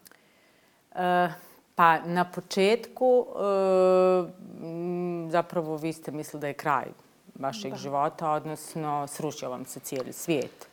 [0.91, 1.32] Uh,
[1.77, 3.31] Pa na početku e,
[5.29, 6.85] zapravo vi ste mislili da je kraj
[7.35, 7.77] vašeg da.
[7.77, 10.67] života, odnosno srušio vam se cijeli svijet.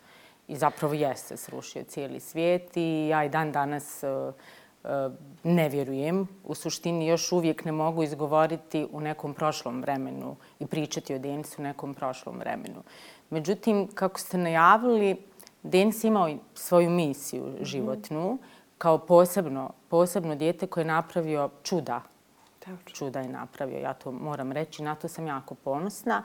[0.49, 4.89] I zapravo jeste srušio cijeli svijet i ja i dan danas e, e,
[5.43, 6.29] ne vjerujem.
[6.45, 11.55] U suštini još uvijek ne mogu izgovoriti u nekom prošlom vremenu i pričati o Denisu
[11.59, 12.83] u nekom prošlom vremenu.
[13.31, 15.17] Međutim, kako ste najavili,
[15.63, 18.33] Denis imao svoju misiju životnu.
[18.33, 22.03] Mm -hmm kao posebno, posebno dijete koje je napravio čuda.
[22.93, 26.23] Čuda je napravio, ja to moram reći, na to sam jako ponosna.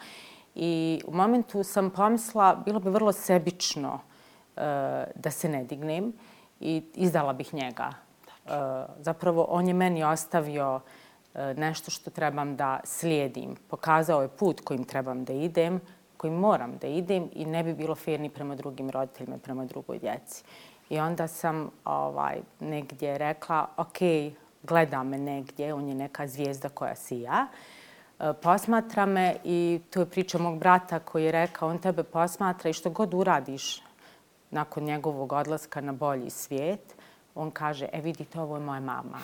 [0.56, 4.62] I u momentu sam pomisla, bilo bi vrlo sebično uh,
[5.16, 6.14] da se ne dignem
[6.60, 7.90] i izdala bih njega.
[8.46, 8.52] Uh,
[9.00, 13.56] zapravo, on je meni ostavio uh, nešto što trebam da slijedim.
[13.68, 15.82] Pokazao je put kojim trebam da idem,
[16.18, 20.00] kojim moram da idem i ne bi bilo fair ni prema drugim roditeljima, prema drugoj
[20.00, 20.44] djeci.
[20.90, 23.98] I onda sam ovaj, negdje rekla, ok,
[24.64, 27.48] gleda me negdje, on je neka zvijezda koja si ja.
[28.20, 32.70] E, posmatra me i to je priča mog brata koji je rekao, on tebe posmatra
[32.70, 33.84] i što god uradiš
[34.52, 36.96] nakon njegovog odlaska na bolji svijet,
[37.36, 39.20] on kaže, e vidite, ovo je moja mama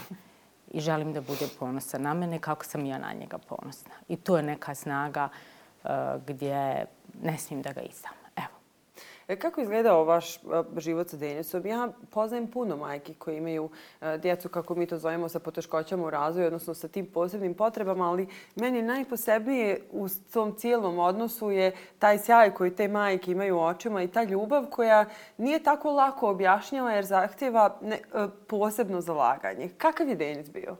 [0.72, 3.94] i želim da bude ponosa na mene kako sam ja na njega ponosna.
[4.08, 5.30] I to je neka snaga
[5.84, 5.90] uh,
[6.28, 6.86] gdje
[7.22, 8.25] ne smijem da ga izdam.
[9.28, 10.40] E, kako izgledao vaš e,
[10.78, 11.66] život sa Denisom?
[11.66, 13.70] Ja poznajem puno majki koji imaju
[14.02, 18.10] e, djecu, kako mi to zovemo, sa poteškoćama u razvoju, odnosno sa tim posebnim potrebama,
[18.10, 23.62] ali meni najposebnije u tom cijelom odnosu je taj sjaj koji te majke imaju u
[23.62, 25.06] očima i ta ljubav koja
[25.38, 29.70] nije tako lako objašnjava jer zahtjeva ne, e, posebno zalaganje.
[29.78, 30.76] Kakav je Denis bio?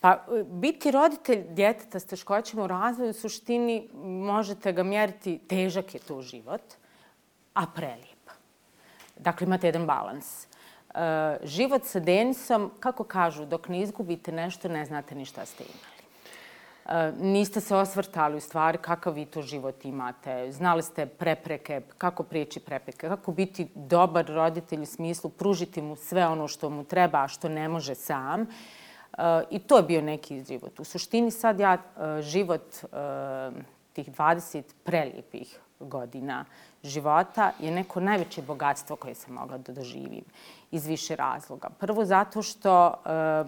[0.00, 6.00] Pa, biti roditelj djeteta s teškoćama u razvoju u suštini možete ga mjeriti, težak je
[6.00, 6.62] to život,
[7.54, 8.30] a prelijep.
[9.16, 10.46] Dakle, imate jedan balans.
[10.94, 15.64] E, život sa Denisom, kako kažu, dok ne izgubite nešto, ne znate ni šta ste
[15.64, 15.92] imali.
[16.86, 20.52] E, niste se osvrtali u stvari kakav vi to život imate.
[20.52, 26.26] Znali ste prepreke, kako prijeći prepreke, kako biti dobar roditelj u smislu pružiti mu sve
[26.26, 28.40] ono što mu treba, a što ne može sam.
[28.40, 28.46] E,
[29.50, 30.80] I to je bio neki život.
[30.80, 32.86] U suštini sad ja e, život e,
[33.92, 36.44] tih 20 prelijepih godina
[36.82, 40.24] života je neko najveće bogatstvo koje sam mogla da doživim
[40.70, 41.68] iz više razloga.
[41.78, 43.44] Prvo zato što e,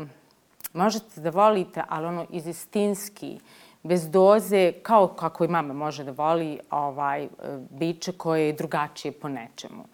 [0.72, 3.40] možete da volite, ali ono iz istinski,
[3.82, 7.28] bez doze, kao kako i mama može da voli ovaj,
[7.70, 9.84] biće koje je drugačije po nečemu.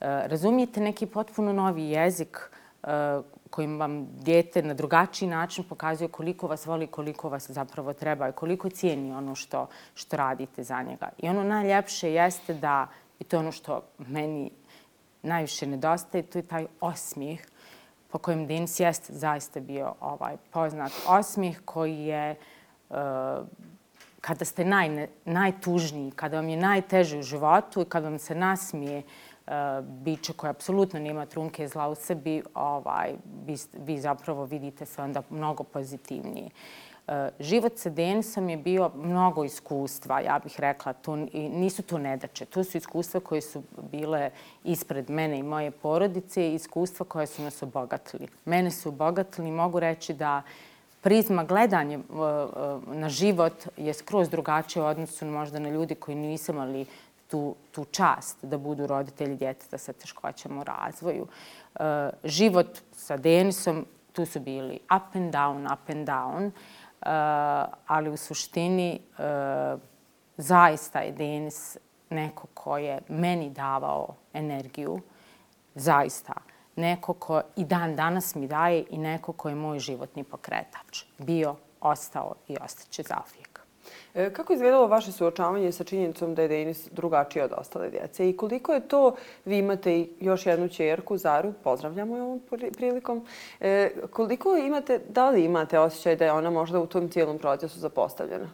[0.00, 2.50] Razumijete neki potpuno novi jezik
[3.50, 8.32] kojim vam dijete na drugačiji način pokazuje koliko vas voli, koliko vas zapravo treba i
[8.32, 11.08] koliko cijeni ono što, što radite za njega.
[11.18, 12.86] I ono najljepše jeste da,
[13.18, 14.50] i to je ono što meni
[15.22, 17.40] najviše nedostaje, to je taj osmijeh
[18.10, 22.34] po kojem Denis jeste zaista bio ovaj poznat osmijeh koji je
[22.90, 22.96] uh,
[24.20, 28.98] kada ste naj, najtužniji, kada vam je najteže u životu i kada vam se nasmije
[28.98, 29.04] uh,
[29.82, 33.14] biće koje apsolutno nema trunke zla u sebi, ovaj,
[33.46, 36.50] vi, vi zapravo vidite se onda mnogo pozitivnije.
[37.10, 40.92] E, život sa Denisom je bio mnogo iskustva, ja bih rekla.
[40.92, 42.44] To, nisu to nedače.
[42.44, 44.30] To su iskustva koje su bile
[44.64, 48.28] ispred mene i moje porodice i iskustva koje su nas obogatili.
[48.44, 50.42] Mene su obogatili i mogu reći da
[51.00, 56.16] prizma gledanja e, e, na život je skroz drugačija u odnosu možda na ljudi koji
[56.16, 56.86] nisu imali
[57.30, 61.26] tu, tu čast da budu roditelji djeteta sa teškoćama u razvoju.
[61.74, 66.50] E, život sa Denisom, tu su bili up and down, up and down, e,
[67.86, 69.22] ali u suštini e,
[70.36, 71.76] zaista je Denis
[72.10, 75.00] neko ko je meni davao energiju,
[75.74, 76.32] zaista.
[76.76, 81.04] Neko ko i dan danas mi daje i neko ko je moj životni pokretač.
[81.18, 83.49] Bio, ostao i ostaće za uvijek.
[84.14, 88.30] E, kako je izgledalo vaše suočavanje sa činjenicom da je Denis drugačiji od ostale djece?
[88.30, 89.14] I koliko je to,
[89.44, 92.40] vi imate još jednu čerku, Zaru, pozdravljamo je ovom
[92.76, 93.26] prilikom,
[93.60, 97.78] e, koliko imate, da li imate osjećaj da je ona možda u tom cijelom procesu
[97.78, 98.50] zapostavljena?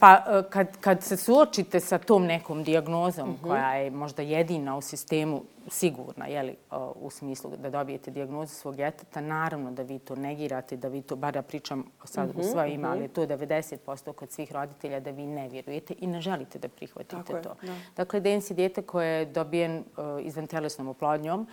[0.00, 3.44] Pa kad, kad se suočite sa tom nekom dijagnozom uh mhm.
[3.44, 3.48] -huh.
[3.48, 6.56] koja je možda jedina u sistemu sigurna, jeli,
[6.94, 11.16] u smislu da dobijete dijagnozu svog djeteta, naravno da vi to negirate, da vi to,
[11.16, 12.98] bar ja pričam sad uh -huh, u mhm, svoje ime, mhm.
[12.98, 16.68] ali to je 90% kod svih roditelja da vi ne vjerujete i ne želite da
[16.68, 17.66] prihvatite Tako to.
[17.66, 21.48] Je, dakle, Dens je djete koje je dobijen uh, izvan telesnom oplodnjom, uh,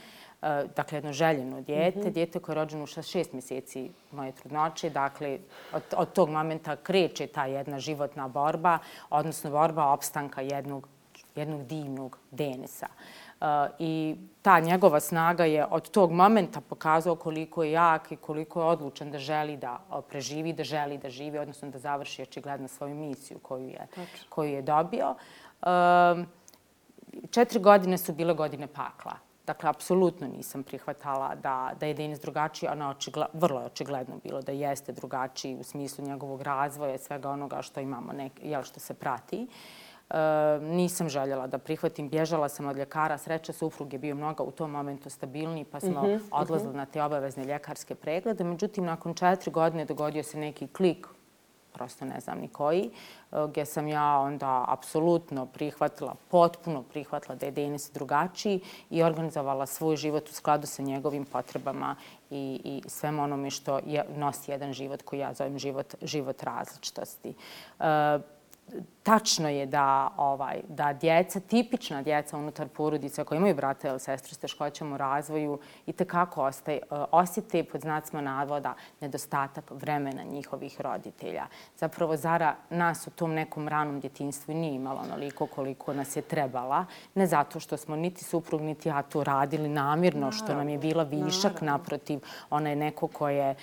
[0.76, 2.12] dakle, jedno željeno djete, uh -huh.
[2.12, 5.40] djete koje je rođeno u šest mjeseci moje trudnoće, dakle,
[5.74, 8.80] od, od tog momenta kreće ta jedna životna borba,
[9.10, 10.88] odnosno borba opstanka jednog,
[11.36, 12.88] jednog divnog Denisa.
[13.80, 18.66] I ta njegova snaga je od tog momenta pokazao koliko je jak i koliko je
[18.66, 19.80] odlučan da želi da
[20.10, 23.88] preživi, da želi da živi, odnosno da završi očigledno svoju misiju koju je,
[24.30, 25.16] koju je dobio.
[27.32, 29.31] Četiri godine su bile godine pakla.
[29.52, 32.70] Dakle, apsolutno nisam prihvatala da, da je Denis drugačiji.
[32.70, 37.62] Ono očigle, vrlo je očigledno bilo da jeste drugačiji u smislu njegovog razvoja, svega onoga
[37.62, 39.48] što imamo, nek, jel, što se prati.
[40.10, 40.16] Uh,
[40.62, 42.10] nisam željela da prihvatim.
[42.10, 43.18] Bježala sam od ljekara.
[43.18, 46.76] Sreća suprug je bio mnogo u tom momentu stabilniji, pa smo mhm, -huh, odlazili uh
[46.76, 46.78] -huh.
[46.78, 48.44] na te obavezne ljekarske preglede.
[48.44, 51.08] Međutim, nakon četiri godine dogodio se neki klik,
[51.82, 52.84] prosto ne znam ni koji,
[53.32, 58.60] e, gdje sam ja onda apsolutno prihvatila, potpuno prihvatila da je Denis drugačiji
[58.90, 61.96] i organizovala svoj život u skladu sa njegovim potrebama
[62.30, 67.34] i, i svem onome što je, nosi jedan život koji ja zovem život, život različitosti.
[67.80, 67.86] Uh,
[69.04, 74.34] tačno je da ovaj da djeca, tipična djeca unutar porodice koji imaju brata ili sestre
[74.34, 76.80] s teškoćama u razvoju i te kako ostaje,
[77.12, 81.46] osjete pod znacima navoda nedostatak vremena njihovih roditelja.
[81.78, 86.86] Zapravo Zara nas u tom nekom ranom djetinstvu nije imala onoliko koliko nas je trebala.
[87.16, 91.04] Ne zato što smo niti suprug, niti ja to radili namirno, što nam je bila
[91.04, 91.62] višak.
[91.62, 93.56] Naprotiv, ona je neko koje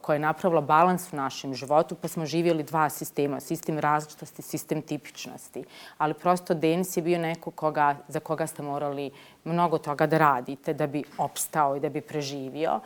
[0.00, 3.40] koja je napravila balans u našem životu, pa smo živjeli dva sistema.
[3.40, 5.64] Sistem različitosti sistem tipičnosti.
[5.98, 9.10] Ali prosto Denis je bio neko koga, za koga ste morali
[9.44, 12.80] mnogo toga da radite da bi opstao i da bi preživio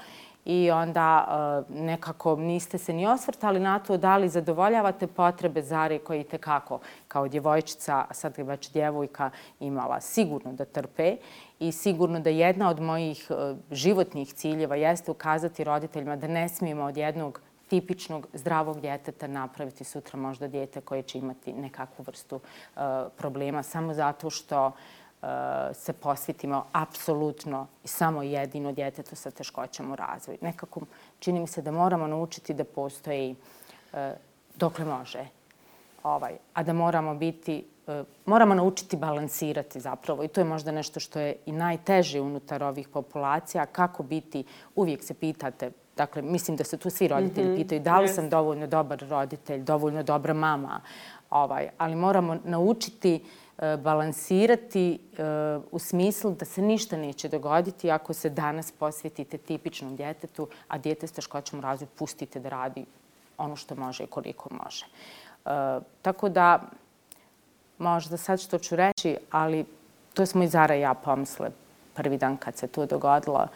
[0.46, 5.98] i onda e, nekako niste se ni osvrtali na to da li zadovoljavate potrebe Zare
[5.98, 6.78] koje je kako
[7.08, 9.30] kao djevojčica, a sad je već djevojka,
[9.60, 11.16] imala sigurno da trpe
[11.58, 16.84] i sigurno da jedna od mojih e, životnih ciljeva jeste ukazati roditeljima da ne smijemo
[16.84, 22.82] od jednog tipičnog zdravog djeteta napraviti sutra možda djete koje će imati nekakvu vrstu uh,
[23.16, 25.28] problema samo zato što uh,
[25.72, 30.38] se posvetimo apsolutno i samo jedino djetetu sa teškoćama u razvoju.
[30.40, 30.80] Nekako
[31.18, 33.36] čini mi se da moramo naučiti da postoji
[33.92, 33.98] uh,
[34.56, 35.26] dokle može,
[36.02, 37.64] ovaj, a da moramo biti
[38.26, 42.88] moramo naučiti balansirati zapravo i to je možda nešto što je i najteže unutar ovih
[42.88, 44.44] populacija, kako biti,
[44.74, 47.56] uvijek se pitate, Dakle, mislim da se tu svi roditelji mm -hmm.
[47.56, 48.14] pitaju da li yes.
[48.14, 50.80] sam dovoljno dobar roditelj, dovoljno dobra mama.
[51.30, 53.14] Ovaj, ali moramo naučiti
[53.58, 55.22] e, balansirati e,
[55.70, 61.06] u smislu da se ništa neće dogoditi ako se danas posvetite tipičnom djetetu, a djete
[61.06, 62.84] s teškoćom razvoju pustite da radi
[63.38, 64.86] ono što može i koliko može.
[64.86, 66.62] E, tako da,
[67.78, 69.64] možda sad što ću reći, ali
[70.14, 71.50] to smo i Zara i ja pomisle
[71.94, 73.46] prvi dan kad se to dogodilo,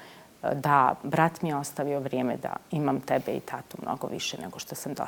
[0.42, 4.74] da brat mi je ostavio vrijeme da imam tebe i tatu mnogo više nego što
[4.74, 5.04] sam do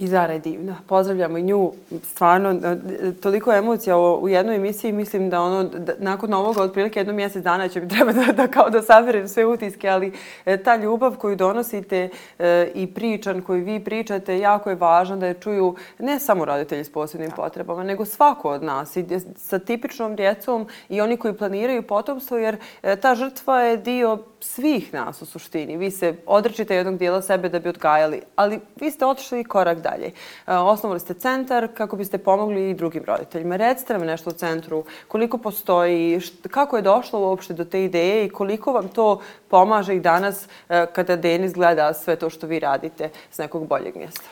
[0.00, 0.76] I Zara je divna.
[0.86, 1.72] Pozdravljamo i nju.
[2.02, 4.92] Stvarno, e, toliko emocija u jednoj emisiji.
[4.92, 8.46] Mislim da ono, da, nakon ovoga, otprilike jedno mjesec dana će mi treba da, da
[8.46, 10.12] kao da saberem sve utiske, ali
[10.44, 15.26] e, ta ljubav koju donosite e, i pričan koju vi pričate, jako je važno da
[15.26, 20.16] je čuju ne samo roditelji s posebnim potrebama, nego svako od nas i sa tipičnom
[20.16, 22.56] djecom i oni koji planiraju potomstvo, jer
[23.00, 25.76] ta žrtva je dio svih nas u suštini.
[25.76, 30.06] Vi se odrečite jednog dijela sebe da bi odgajali, ali vi ste otišli korak dalje.
[30.46, 33.56] E, osnovali ste centar kako biste pomogli i drugim roditeljima.
[33.56, 36.20] Recite nam nešto u centru, koliko postoji,
[36.50, 40.86] kako je došlo uopšte do te ideje i koliko vam to pomaže i danas e,
[40.92, 44.22] kada Denis gleda sve to što vi radite s nekog boljeg mjesta?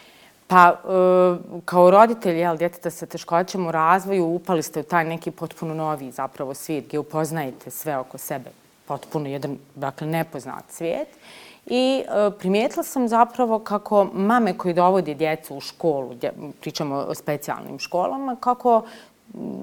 [0.46, 5.30] Pa, e, kao roditelj, jel, djeteta sa teškoćama u razvoju, upali ste u taj neki
[5.30, 8.50] potpuno novi zapravo svijet gdje upoznajete sve oko sebe
[8.88, 11.08] potpuno jedan dakle, nepoznat svijet.
[11.66, 17.14] I e, primijetila sam zapravo kako mame koji dovodi djecu u školu, dje, pričamo o
[17.14, 18.82] specijalnim školama, kako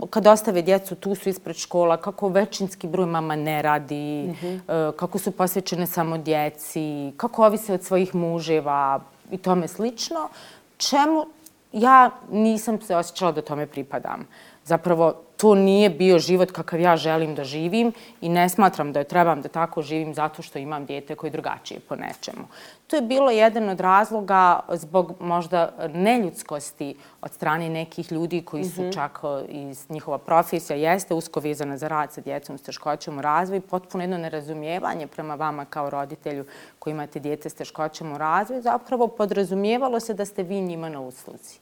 [0.10, 4.92] kad ostave djecu, tu su ispred škola, kako većinski broj mama ne radi, mm -hmm.
[4.92, 9.00] kako su posvećene samo djeci, kako ovise od svojih muževa
[9.32, 10.30] i tome slično,
[10.78, 11.26] čemu
[11.72, 14.28] ja nisam se osjećala da tome pripadam.
[14.66, 17.92] Zapravo, to nije bio život kakav ja želim da živim
[18.22, 21.80] i ne smatram da je trebam da tako živim zato što imam dijete koje drugačije
[21.80, 22.48] po nečemu.
[22.88, 28.82] To je bilo jedan od razloga zbog možda neljudskosti od strane nekih ljudi koji su
[28.82, 28.94] mm -hmm.
[28.94, 33.62] čak iz njihova profesija jeste usko vezana za rad sa djecom s teškoćom u razvoju,
[33.62, 36.46] potpuno jedno nerazumijevanje prema vama kao roditelju
[36.80, 41.02] koji imate djete s teškoćom u razvoju, zapravo podrazumijevalo se da ste vi njima na
[41.02, 41.60] usluzi.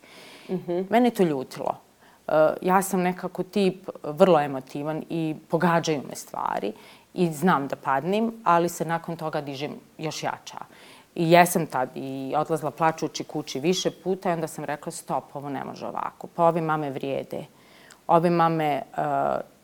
[0.49, 0.85] Mm -hmm.
[0.89, 1.92] Mene to ljutilo.
[2.27, 6.73] Eh, ja sam nekako tip eh, vrlo emotivan i pogađaju me stvari
[7.13, 10.57] i znam da padnim, ali se nakon toga dižem još jača.
[11.15, 15.49] I jesam tad i odlazla plačući kući više puta i onda sam rekla stop, ovo
[15.49, 16.27] ne može ovako.
[16.27, 17.45] Pa ove mame vrijede.
[18.07, 19.03] Ove mame uh,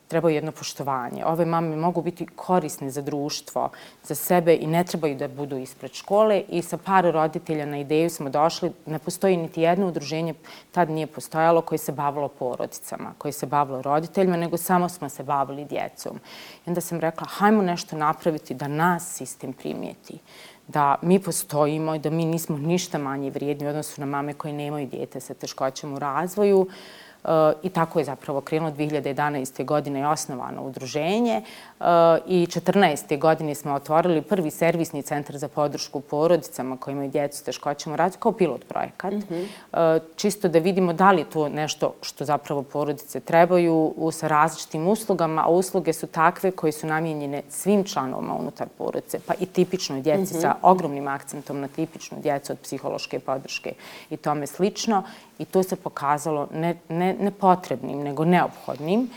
[0.10, 1.26] trebaju jedno poštovanje.
[1.26, 3.70] Ove mame mogu biti korisne za društvo,
[4.04, 6.44] za sebe i ne trebaju da budu ispred škole.
[6.50, 10.34] I sa par roditelja na ideju smo došli, ne postoji niti jedno udruženje,
[10.72, 15.24] tad nije postojalo, koje se bavilo porodicama, koje se bavilo roditeljima, nego samo smo se
[15.24, 16.20] bavili djecom.
[16.66, 20.20] I onda sam rekla, hajmo nešto napraviti da nas sistem primijeti
[20.70, 24.54] da mi postojimo i da mi nismo ništa manje vrijedni u odnosu na mame koje
[24.54, 26.68] nemaju djete sa teškoćama u razvoju.
[27.64, 29.66] I tako je zapravo krenulo 2011.
[29.66, 31.42] godine je osnovano udruženje
[32.28, 33.20] i 14.
[33.20, 38.20] godine smo otvorili prvi servisni centar za podršku porodicama koji imaju djecu s teškoćama razvoja
[38.20, 39.14] kao pilot projekat.
[39.14, 39.22] Mm
[39.74, 40.00] -hmm.
[40.16, 45.44] Čisto da vidimo da li je to nešto što zapravo porodice trebaju sa različitim uslugama,
[45.46, 50.34] a usluge su takve koje su namijenjene svim članovima unutar porodice, pa i tipičnoj djeci
[50.34, 50.42] mm -hmm.
[50.42, 53.74] sa ogromnim akcentom na tipičnu djecu od psihološke podrške
[54.10, 55.04] i tome slično.
[55.40, 59.10] I to se pokazalo ne, ne, ne potrebnim, nego neophodnim.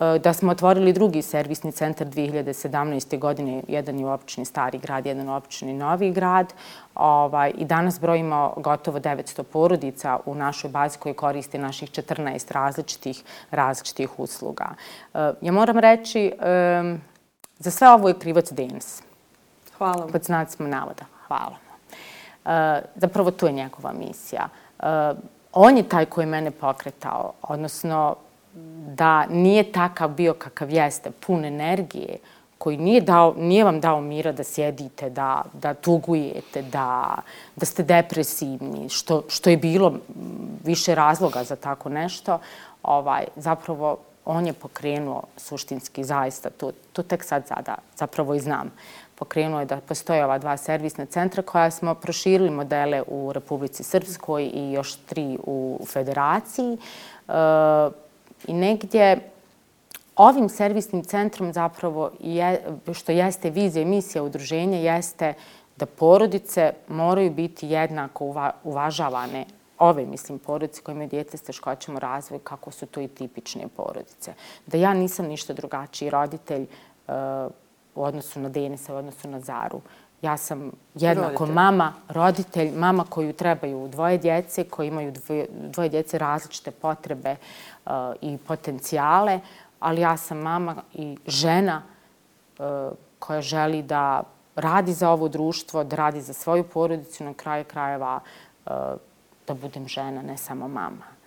[0.00, 3.18] E, da smo otvorili drugi servisni centar 2017.
[3.18, 6.54] godine, jedan je u općini Stari grad, jedan u općini Novi grad.
[6.94, 13.22] Ovaj, I danas brojimo gotovo 900 porodica u našoj bazi koji koriste naših 14 različitih,
[13.50, 14.68] različitih usluga.
[15.14, 16.32] E, ja moram reći,
[17.58, 19.02] za sve ovo je krivac Denis.
[19.78, 20.06] Hvala.
[20.12, 21.04] Pod znacima navoda.
[21.26, 21.56] Hvala.
[22.44, 24.48] E, zapravo, to je njegova misija
[25.52, 28.16] on je taj koji mene pokretao, odnosno
[28.94, 32.18] da nije takav bio kakav jeste, pun energije,
[32.58, 37.14] koji nije, dao, nije vam dao mira da sjedite, da, da tugujete, da,
[37.56, 39.94] da ste depresivni, što, što je bilo
[40.64, 42.38] više razloga za tako nešto,
[42.82, 48.70] ovaj, zapravo on je pokrenuo suštinski zaista, to, to tek sad zada, zapravo i znam.
[49.20, 54.50] Pokrenuo je da postoje ova dva servisna centra koja smo proširili modele u Republici Srpskoj
[54.54, 56.78] i još tri u Federaciji.
[57.28, 57.32] E,
[58.48, 59.20] I negdje
[60.16, 62.62] ovim servisnim centrom zapravo, je,
[62.92, 65.34] što jeste vizija i misija udruženja, jeste
[65.76, 69.44] da porodice moraju biti jednako uvažavane
[69.78, 73.68] ove, mislim, porodice koje imaju djece s teškoćama u razvoju, kako su to i tipične
[73.76, 74.34] porodice.
[74.66, 76.68] Da ja nisam ništa drugačiji roditelj e,
[78.00, 79.80] u odnosu na Denisa, u odnosu na Zaru.
[80.22, 81.54] Ja sam jednako roditelj.
[81.54, 87.36] mama, roditelj, mama koju trebaju dvoje djece, koji imaju dvoje, dvoje djece različite potrebe
[87.86, 89.40] uh, i potencijale,
[89.80, 91.82] ali ja sam mama i žena
[92.58, 92.64] uh,
[93.18, 94.22] koja želi da
[94.56, 98.20] radi za ovo društvo, da radi za svoju porodicu, na kraju krajeva
[98.66, 98.72] uh,
[99.46, 101.19] da budem žena, ne samo mama.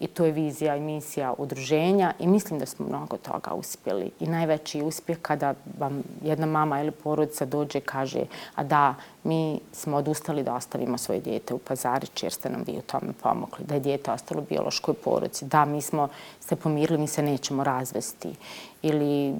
[0.00, 4.10] I to je vizija i misija udruženja i mislim da smo mnogo toga uspjeli.
[4.20, 8.24] I najveći uspjeh kada vam jedna mama ili porodica dođe i kaže
[8.54, 8.94] a da,
[9.24, 13.12] mi smo odustali da ostavimo svoje djete u pazarići jer ste nam vi u tome
[13.22, 13.64] pomogli.
[13.64, 15.44] Da je djete ostalo u biološkoj porodici.
[15.44, 16.08] Da, mi smo
[16.40, 18.34] se pomirili, mi se nećemo razvesti.
[18.82, 19.34] Ili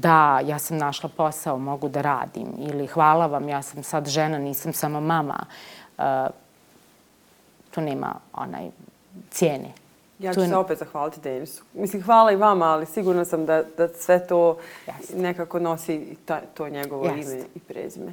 [0.00, 2.48] da, ja sam našla posao, mogu da radim.
[2.58, 5.46] Ili hvala vam, ja sam sad žena, nisam samo mama.
[5.98, 6.34] Eh, uh,
[7.70, 8.70] tu nema onaj
[9.30, 9.72] cijene.
[10.18, 10.46] Ja ću tu...
[10.46, 11.64] se opet zahvaliti Denisu.
[11.74, 14.58] Mislim, hvala i vama, ali sigurno sam da, da sve to
[15.16, 18.12] nekako nosi ta, to njegovo ime i prezime.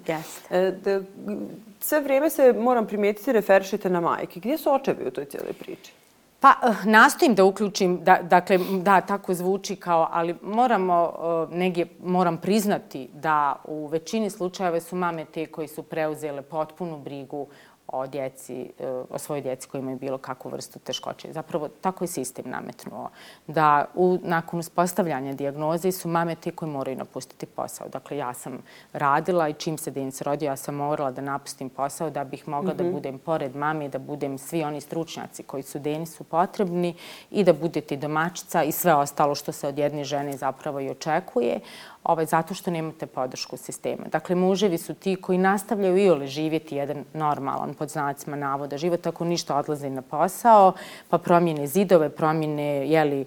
[0.50, 1.02] E, da,
[1.80, 4.40] sve vrijeme se, moram primijetiti, referišite na majke.
[4.40, 5.94] Gdje su očevi u toj cijeloj priči?
[6.40, 11.14] Pa, uh, nastojim da uključim, da, dakle, da, tako zvuči kao, ali moramo,
[11.50, 16.98] uh, negdje, moram priznati da u većini slučajeva su mame te koji su preuzele potpunu
[16.98, 17.48] brigu
[17.92, 21.34] o djeci, e, o svojoj djeci koji imaju bilo kakvu vrstu teškoće.
[21.34, 23.10] Zapravo, tako je sistem nametnuo.
[23.48, 27.90] Da u, nakon uspostavljanja dijagnoze su mame te koje moraju napustiti posao.
[27.90, 28.58] Dakle, ja sam
[28.94, 32.74] radila i čim se Denis rodio, ja sam morala da napustim posao da bih mogla
[32.74, 32.78] mm -hmm.
[32.78, 32.94] da mhm.
[32.94, 36.96] budem pored mame, da budem svi oni stručnjaci koji su Denisu potrebni
[37.32, 41.60] i da budete domaćica i sve ostalo što se od jedne žene zapravo i očekuje
[42.04, 44.04] ovaj, zato što nemate podršku sistema.
[44.12, 49.08] Dakle, muževi su ti koji nastavljaju i ole živjeti jedan normalan, pod znacima navoda, život
[49.08, 50.74] ako ništa odlaze na posao,
[51.10, 53.26] pa promjene zidove, promjene jeli, e,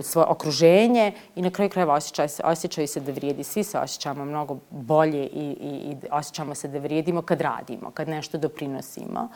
[0.00, 3.44] svoje okruženje i na kraju krajeva osjećaju se, osjećaju se da vrijedi.
[3.44, 8.08] Svi se osjećamo mnogo bolje i, i, i osjećamo se da vrijedimo kad radimo, kad
[8.08, 9.28] nešto doprinosimo.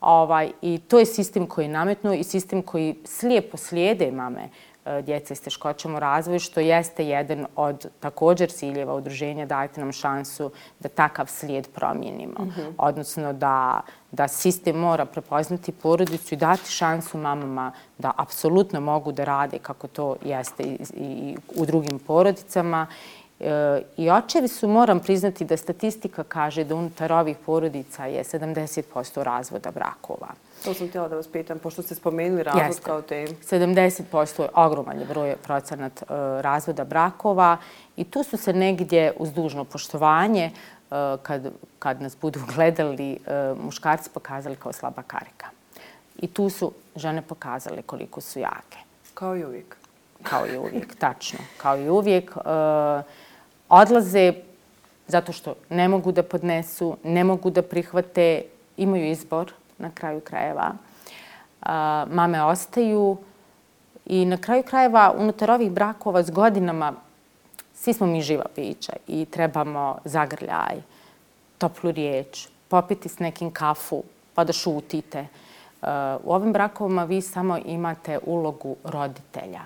[0.00, 4.48] Ovaj, I to je sistem koji je nametnuo i sistem koji slijepo slijede mame
[4.86, 9.92] E, djece s teškoćom u razvoju, što jeste jedan od također ciljeva udruženja Dajte nam
[9.92, 12.34] šansu da takav slijed promijenimo.
[12.38, 12.72] Mm -hmm.
[12.78, 13.80] Odnosno da,
[14.12, 19.86] da sistem mora prepoznati porodicu i dati šansu mamama da apsolutno mogu da rade kako
[19.88, 22.86] to jeste i, i u drugim porodicama.
[23.40, 29.22] E, I očevi su, moram priznati da statistika kaže da unutar ovih porodica je 70%
[29.22, 30.28] razvoda brakova.
[30.64, 32.82] To sam htjela da vas pitam, pošto ste spomenuli razvod Jeste.
[32.82, 33.26] kao tem.
[33.26, 36.08] 70% je ogroman broj procenat uh,
[36.40, 37.56] razvoda brakova
[37.96, 43.64] i tu su se negdje uz dužno poštovanje uh, kad, kad nas budu gledali uh,
[43.64, 45.46] muškarci pokazali kao slaba karika.
[46.18, 48.78] I tu su žene pokazale koliko su jake.
[49.14, 49.76] Kao i uvijek.
[50.22, 51.38] Kao i uvijek, tačno.
[51.56, 52.36] Kao i uvijek.
[53.68, 54.32] Odlaze
[55.08, 58.42] zato što ne mogu da podnesu, ne mogu da prihvate,
[58.76, 60.72] imaju izbor na kraju krajeva.
[62.10, 63.16] Mame ostaju
[64.06, 66.92] i na kraju krajeva unutar ovih brakova s godinama
[67.76, 70.82] svi smo mi živa pića i trebamo zagrljaj,
[71.58, 74.02] toplu riječ, popiti s nekim kafu
[74.34, 75.26] pa da šutite.
[76.24, 79.60] U ovim brakovima vi samo imate ulogu roditelja.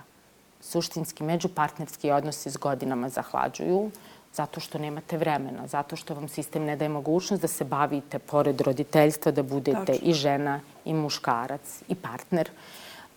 [0.61, 3.91] Suštinski međupartnerski odnosi s godinama zahlađuju
[4.35, 8.61] zato što nemate vremena, zato što vam sistem ne daje mogućnost da se bavite pored
[8.61, 10.11] roditeljstva, da budete Tačno.
[10.11, 12.51] i žena, i muškarac, i partner.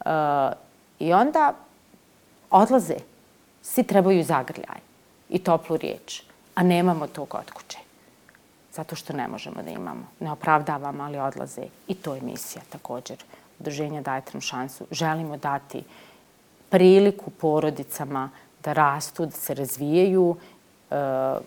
[0.05, 0.11] Uh,
[0.99, 1.53] I onda
[2.49, 2.95] odlaze.
[3.61, 4.79] Svi trebaju zagrljaj
[5.29, 6.23] i toplu riječ,
[6.55, 7.77] a nemamo to kod kuće.
[8.73, 10.07] Zato što ne možemo da imamo.
[10.19, 11.61] Ne opravdavam, ali odlaze.
[11.87, 13.17] I to je misija također.
[13.59, 14.85] Udruženja dajete nam šansu.
[14.91, 15.83] Želimo dati
[16.69, 18.29] priliku porodicama
[18.63, 20.35] da rastu, da se razvijaju
[20.93, 21.41] E,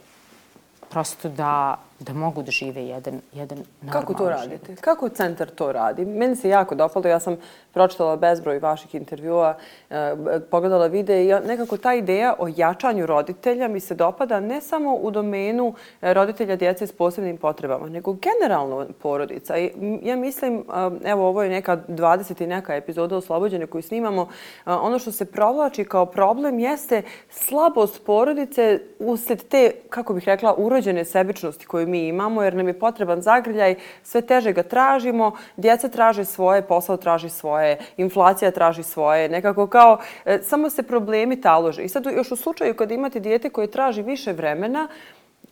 [0.88, 4.76] prosto da da mogu da žive jedan, jedan normalan Kako to radite?
[4.76, 6.04] Kako centar to radi?
[6.04, 7.08] Meni se jako dopalo.
[7.08, 7.36] Ja sam
[7.72, 9.54] pročitala bezbroj vaših intervjua,
[9.90, 10.14] e,
[10.50, 15.10] pogledala videe i nekako ta ideja o jačanju roditelja mi se dopada ne samo u
[15.10, 19.58] domenu e, roditelja djece s posebnim potrebama, nego generalno porodica.
[19.58, 19.70] I
[20.02, 22.42] ja mislim, e, evo ovo je neka 20.
[22.42, 24.28] i neka epizoda oslobođene koju snimamo,
[24.66, 31.04] ono što se provlači kao problem jeste slabost porodice usled te, kako bih rekla, urođene
[31.04, 36.24] sebičnosti koju mi imamo, jer nam je potreban zagrljaj, sve teže ga tražimo, djeca traže
[36.24, 41.82] svoje, posao traži svoje, inflacija traži svoje, nekako kao, e, samo se problemi talože.
[41.82, 44.88] I sad još u slučaju kad imate dijete koje traži više vremena,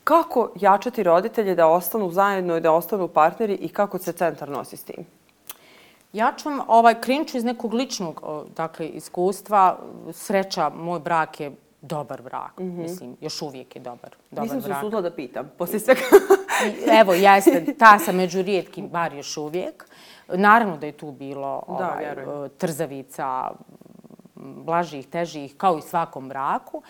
[0.05, 4.77] kako jačati roditelje da ostanu zajedno i da ostanu partneri i kako se centar nosi
[4.77, 5.07] s tim?
[6.13, 8.23] Ja ću vam ovaj, krenut iz nekog ličnog
[8.57, 9.79] dakle, iskustva.
[10.13, 11.53] Sreća, moj brak je
[11.85, 12.59] dobar brak.
[12.59, 12.83] Mm -hmm.
[12.83, 14.83] Mislim, još uvijek je dobar, dobar Nisam brak.
[14.83, 16.01] Nisam se da pitam, poslije svega.
[17.01, 19.87] Evo, jeste, ta sam među rijetkim, bar još uvijek.
[20.29, 23.51] Naravno da je tu bilo ovaj, da, trzavica,
[24.35, 26.83] blažih, težih, kao i svakom braku.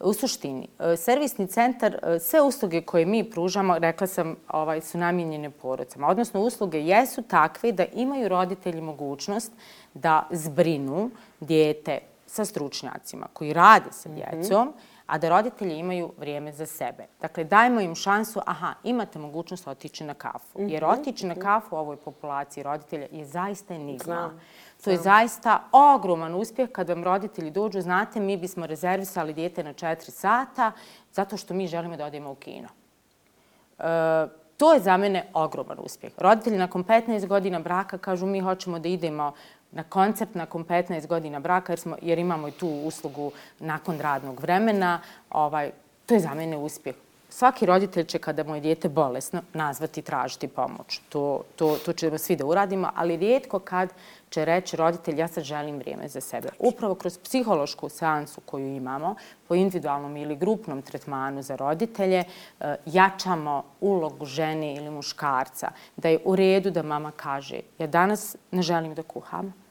[0.00, 6.08] U suštini, servisni centar, sve usluge koje mi pružamo, rekla sam, ovaj, su namjenjene porodcama.
[6.08, 9.52] Odnosno, usluge jesu takve da imaju roditelji mogućnost
[9.94, 11.98] da zbrinu dijete
[12.32, 14.16] sa stručnjacima koji rade sa mhm.
[14.16, 14.72] djecom,
[15.06, 17.06] a da roditelji imaju vrijeme za sebe.
[17.20, 20.60] Dakle, dajmo im šansu, aha, imate mogućnost otići na kafu.
[20.60, 20.92] Jer mhm.
[20.92, 24.30] otići na kafu u ovoj populaciji roditelja je zaista enigma.
[24.84, 27.80] To je zaista ogroman uspjeh kad vam roditelji dođu.
[27.80, 30.72] Znate, mi bismo rezervisali dijete na četiri sata
[31.12, 32.68] zato što mi želimo da odemo u kino.
[33.78, 33.82] E,
[34.56, 36.12] to je za mene ogroman uspjeh.
[36.18, 39.32] Roditelji nakon 15 godina braka kažu mi hoćemo da idemo
[39.72, 44.40] na koncept nakon 15 godina braka jer, smo, jer imamo i tu uslugu nakon radnog
[44.40, 45.00] vremena.
[45.30, 45.70] Ovaj,
[46.06, 46.94] to je za mene uspjeh.
[47.32, 51.00] Svaki roditelj će kada mu je dijete bolesno nazvati i tražiti pomoć.
[51.08, 53.92] To, to, to ćemo svi da uradimo, ali rijetko kad
[54.30, 56.48] će reći roditelj ja sad želim vrijeme za sebe.
[56.58, 59.14] Upravo kroz psihološku seansu koju imamo
[59.48, 62.24] po individualnom ili grupnom tretmanu za roditelje
[62.60, 68.36] e, jačamo ulogu žene ili muškarca da je u redu da mama kaže ja danas
[68.50, 69.61] ne želim da kuham,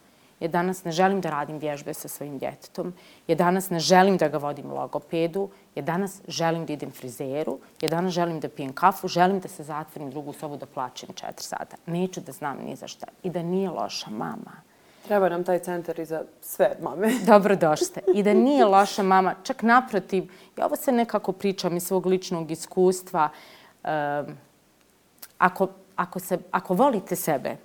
[0.41, 2.93] Ja danas ne želim da radim vježbe sa svojim djetetom.
[3.27, 5.49] Ja danas ne želim da ga vodim logopedu.
[5.75, 7.59] Ja danas želim da idem frizeru.
[7.81, 9.07] Ja danas želim da pijem kafu.
[9.07, 11.77] Želim da se zatvorim drugu sobu da plaćem četiri sata.
[11.85, 13.07] Neću da znam ni za šta.
[13.23, 14.61] I da nije loša mama.
[15.07, 17.11] Treba nam taj centar i za sve mame.
[17.27, 18.01] Dobro došte.
[18.13, 19.35] I da nije loša mama.
[19.43, 23.29] Čak naprotiv, ja ovo se nekako pričam iz svog ličnog iskustva.
[23.83, 24.37] Um,
[25.37, 27.57] ako, ako, se, ako volite sebe,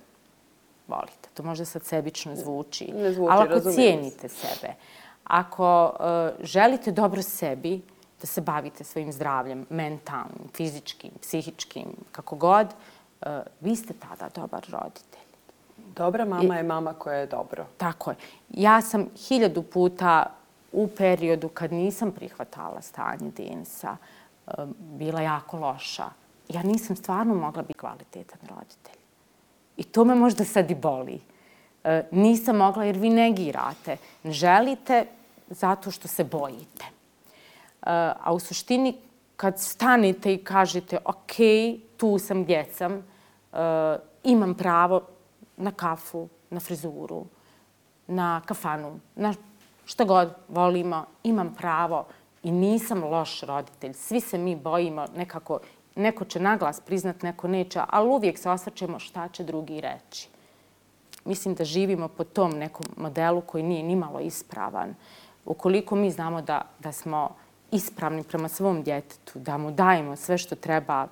[0.87, 4.73] volite to možda sad sebično zvuči, ne zvuči ali ako cijenite sebe,
[5.23, 7.81] ako uh, želite dobro sebi,
[8.21, 13.27] da se bavite svojim zdravljem, mentalnim, fizičkim, psihičkim, kako god, uh,
[13.61, 15.27] vi ste tada dobar roditelj.
[15.95, 17.65] Dobra mama I, je mama koja je dobro.
[17.77, 18.17] Tako je.
[18.49, 20.25] Ja sam hiljadu puta
[20.71, 23.97] u periodu kad nisam prihvatala stanje Denisa,
[24.47, 26.09] uh, bila jako loša.
[26.49, 28.96] Ja nisam stvarno mogla biti kvalitetan roditelj.
[29.77, 31.19] I to me možda sad i boli.
[31.83, 33.97] E, nisam mogla jer vi negirate.
[34.23, 35.05] Ne želite
[35.49, 36.85] zato što se bojite.
[36.85, 36.91] E,
[38.23, 38.95] a u suštini,
[39.35, 41.33] kad stanete i kažete, ok,
[41.97, 43.03] tu sam gdje sam, e,
[44.23, 45.01] imam pravo
[45.57, 47.25] na kafu, na frizuru,
[48.07, 49.33] na kafanu, na
[49.85, 52.05] što god volimo, imam pravo
[52.43, 53.93] i nisam loš roditelj.
[53.93, 55.59] Svi se mi bojimo nekako
[55.97, 60.29] neko će naglas priznat, neko neće, ali uvijek se osvrćemo šta će drugi reći.
[61.25, 64.95] Mislim da živimo po tom nekom modelu koji nije nimalo ispravan.
[65.45, 67.35] Ukoliko mi znamo da, da smo
[67.71, 71.07] ispravni prema svom djetetu, da mu dajemo sve što treba,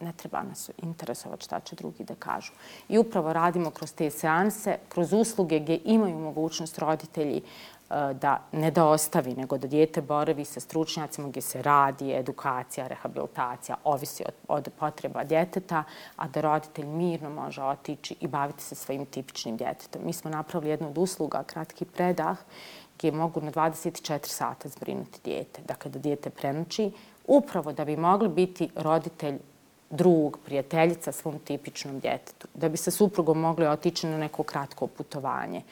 [0.00, 2.52] ne treba nas interesovati šta će drugi da kažu.
[2.88, 7.42] I upravo radimo kroz te seanse, kroz usluge gdje imaju mogućnost roditelji
[7.90, 12.86] E, da ne da ostavi, nego da dijete boravi sa stručnjacima gdje se radi edukacija,
[12.86, 15.84] rehabilitacija, ovisi od, od potreba djeteta,
[16.16, 20.02] a da roditelj mirno može otići i baviti se svojim tipičnim djetetom.
[20.04, 22.38] Mi smo napravili jednu od usluga, kratki predah,
[22.98, 25.62] gdje mogu na 24 sata zbrinuti dijete.
[25.62, 26.92] Dakle, da dijete prenoći,
[27.26, 29.38] upravo da bi mogli biti roditelj
[29.90, 35.62] drug, prijateljica svom tipičnom djetetu, da bi sa suprugom mogli otići na neko kratko putovanje.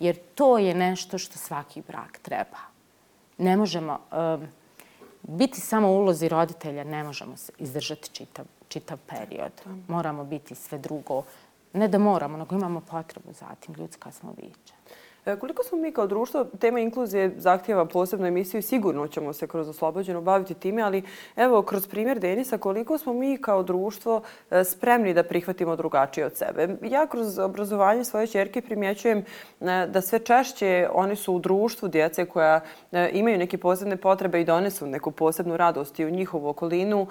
[0.00, 2.58] Jer to je nešto što svaki brak treba.
[3.38, 4.48] Ne možemo um,
[5.22, 9.52] biti samo u ulozi roditelja, ne možemo se izdržati čitav, čitav period.
[9.88, 11.22] Moramo biti sve drugo.
[11.72, 14.74] Ne da moramo, nego imamo potrebu za tim ljudska smo bića.
[15.26, 19.46] E, koliko smo mi kao društvo, tema inkluzije zahtjeva posebnu emisiju i sigurno ćemo se
[19.46, 21.02] kroz oslobođeno baviti time, ali
[21.36, 26.36] evo, kroz primjer Denisa, koliko smo mi kao društvo e, spremni da prihvatimo drugačije od
[26.36, 26.68] sebe?
[26.82, 29.24] Ja kroz obrazovanje svoje čerke primjećujem e,
[29.86, 32.60] da sve češće oni su u društvu djece koja
[33.12, 37.06] imaju neke posebne potrebe i donesu neku posebnu radost i u njihovu okolinu.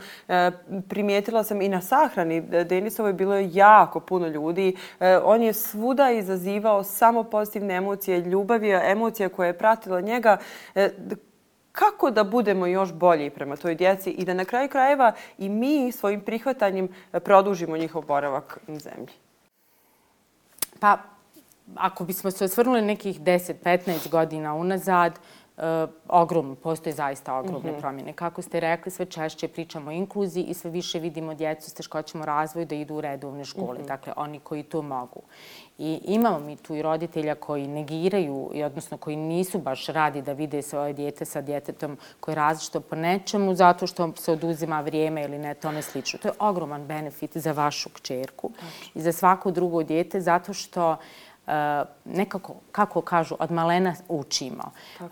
[0.89, 4.75] Primijetila sam i na sahrani Denisovoj je bilo jako puno ljudi.
[5.23, 10.37] On je svuda izazivao samo pozitivne emocije emocije, ljubavi, emocija koja je pratila njega,
[10.75, 10.89] e,
[11.71, 15.91] kako da budemo još bolji prema toj djeci i da na kraju krajeva i mi
[15.91, 19.13] svojim prihvatanjem e, produžimo njihov boravak na zemlji?
[20.79, 20.97] Pa,
[21.75, 25.19] ako bismo se osvrnuli nekih 10-15 godina unazad,
[25.57, 25.63] uh,
[26.07, 27.79] ogromno, postoje zaista ogromne mm -hmm.
[27.79, 28.13] promjene.
[28.13, 32.23] Kako ste rekli, sve češće pričamo o inkluziji i sve više vidimo djecu s teškoćama
[32.23, 33.87] u razvoju da idu u redovne škole, mm -hmm.
[33.87, 35.21] dakle oni koji to mogu.
[35.77, 40.33] I imamo mi tu i roditelja koji negiraju, i odnosno koji nisu baš radi da
[40.33, 45.23] vide svoje djete sa djetetom koje je različito po nečemu zato što se oduzima vrijeme
[45.23, 46.19] ili ne tome slično.
[46.19, 48.51] To je ogroman benefit za vašu kćerku
[48.93, 50.97] i za svako drugo djete zato što
[51.32, 51.32] Eh,
[52.05, 54.63] nekako, kako kažu, od malena učimo.
[54.99, 55.07] Uh,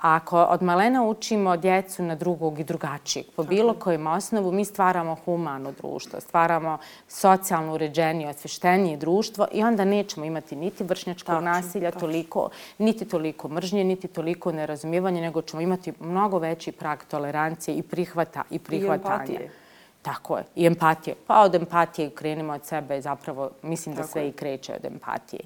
[0.00, 5.16] ako od malena učimo djecu na drugog i drugačijeg, po bilo kojem osnovu, mi stvaramo
[5.24, 12.00] humano društvo, stvaramo socijalno uređenije, osvještenije društvo i onda nećemo imati niti vršnjačkog nasilja, tačno.
[12.00, 12.48] toliko,
[12.78, 18.42] niti toliko mržnje, niti toliko nerazumijevanja, nego ćemo imati mnogo veći prag tolerancije i prihvata
[18.50, 19.14] i prihvatanja.
[19.14, 19.63] I empatije.
[20.04, 20.44] Tako je.
[20.54, 21.16] I empatije.
[21.26, 23.00] Pa od empatije krenimo od sebe.
[23.00, 24.28] Zapravo, mislim da Tako sve je.
[24.28, 25.40] i kreće od empatije.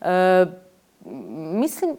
[0.00, 0.46] E,
[1.34, 1.96] mislim,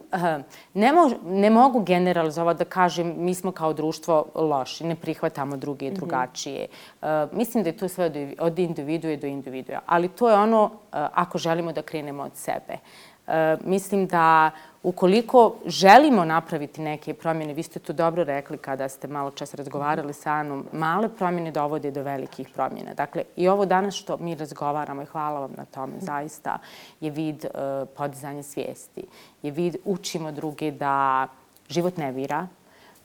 [0.74, 5.86] ne, mo, ne mogu generalizovati da kažem mi smo kao društvo loši, ne prihvatamo druge
[5.86, 6.66] i drugačije.
[6.66, 7.24] Mm -hmm.
[7.32, 9.80] e, mislim da je to sve od individue do individua.
[9.86, 12.78] Ali to je ono ako želimo da krenemo od sebe.
[13.26, 14.50] E, mislim da
[14.84, 20.12] ukoliko želimo napraviti neke promjene, vi ste to dobro rekli kada ste malo čas razgovarali
[20.12, 22.94] sa Anom, male promjene dovode do velikih promjena.
[22.94, 26.58] Dakle, i ovo danas što mi razgovaramo, i hvala vam na tome, zaista
[27.00, 29.04] je vid uh, podizanja svijesti.
[29.42, 31.26] Je vid učimo druge da
[31.68, 32.46] život ne vira,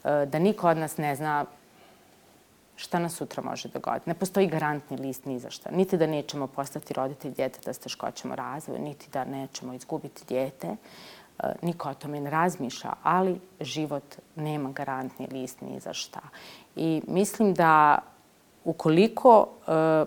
[0.04, 1.46] uh, da niko od nas ne zna
[2.76, 4.10] šta nas sutra može dogoditi.
[4.10, 5.72] Ne postoji garantni list ni za šta.
[5.72, 10.68] Niti da nećemo postati roditelj djeteta s teškoćama razvoju, niti da nećemo izgubiti djete.
[10.68, 10.78] Uh,
[11.62, 16.22] niko o tome ne razmišlja, ali život nema garantni list ni za šta.
[16.76, 18.00] I mislim da
[18.64, 20.06] ukoliko, e,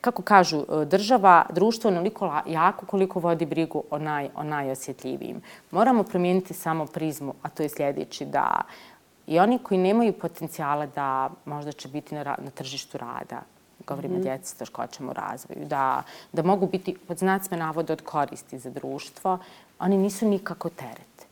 [0.00, 5.42] kako kažu, e, država, društvo je onoliko jako koliko vodi brigu o, naj, o najosjetljivijim.
[5.70, 8.60] Moramo promijeniti samo prizmu, a to je sljedeći da
[9.26, 13.42] i oni koji nemaju potencijala da možda će biti na, na tržištu rada,
[13.86, 14.22] govorimo mm -hmm.
[14.22, 16.02] djeci s teškoćama u razvoju, da,
[16.32, 19.38] da mogu biti pod znacme navoda od koristi za društvo,
[19.78, 21.26] oni nisu nikako teret.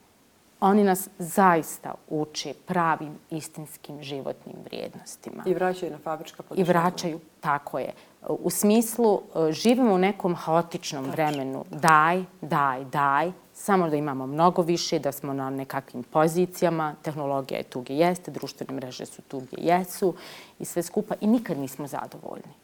[0.60, 5.42] Oni nas zaista uče pravim istinskim životnim vrijednostima.
[5.46, 6.60] I vraćaju na fabrička podešava.
[6.60, 7.92] I vraćaju, tako je.
[8.28, 11.64] U smislu, e, živimo u nekom haotičnom vremenu.
[11.70, 13.32] Daj, daj, daj.
[13.54, 16.94] Samo da imamo mnogo više, da smo na nekakvim pozicijama.
[17.02, 20.14] Tehnologija je tu gdje jeste, društvene mreže su tu gdje jesu
[20.58, 21.14] i sve skupa.
[21.20, 22.54] I nikad nismo zadovoljni.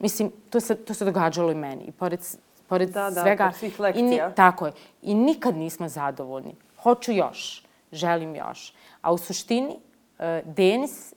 [0.00, 1.84] Mislim, to se, to se događalo i meni.
[1.84, 2.20] I pored
[2.68, 3.52] pored da, da, svega.
[3.52, 4.06] Svih lekcija.
[4.06, 4.72] I ni, tako je.
[5.02, 6.54] I nikad nismo zadovoljni.
[6.82, 7.62] Hoću još.
[7.92, 8.72] Želim još.
[9.02, 9.76] A u suštini,
[10.18, 11.12] uh, Denis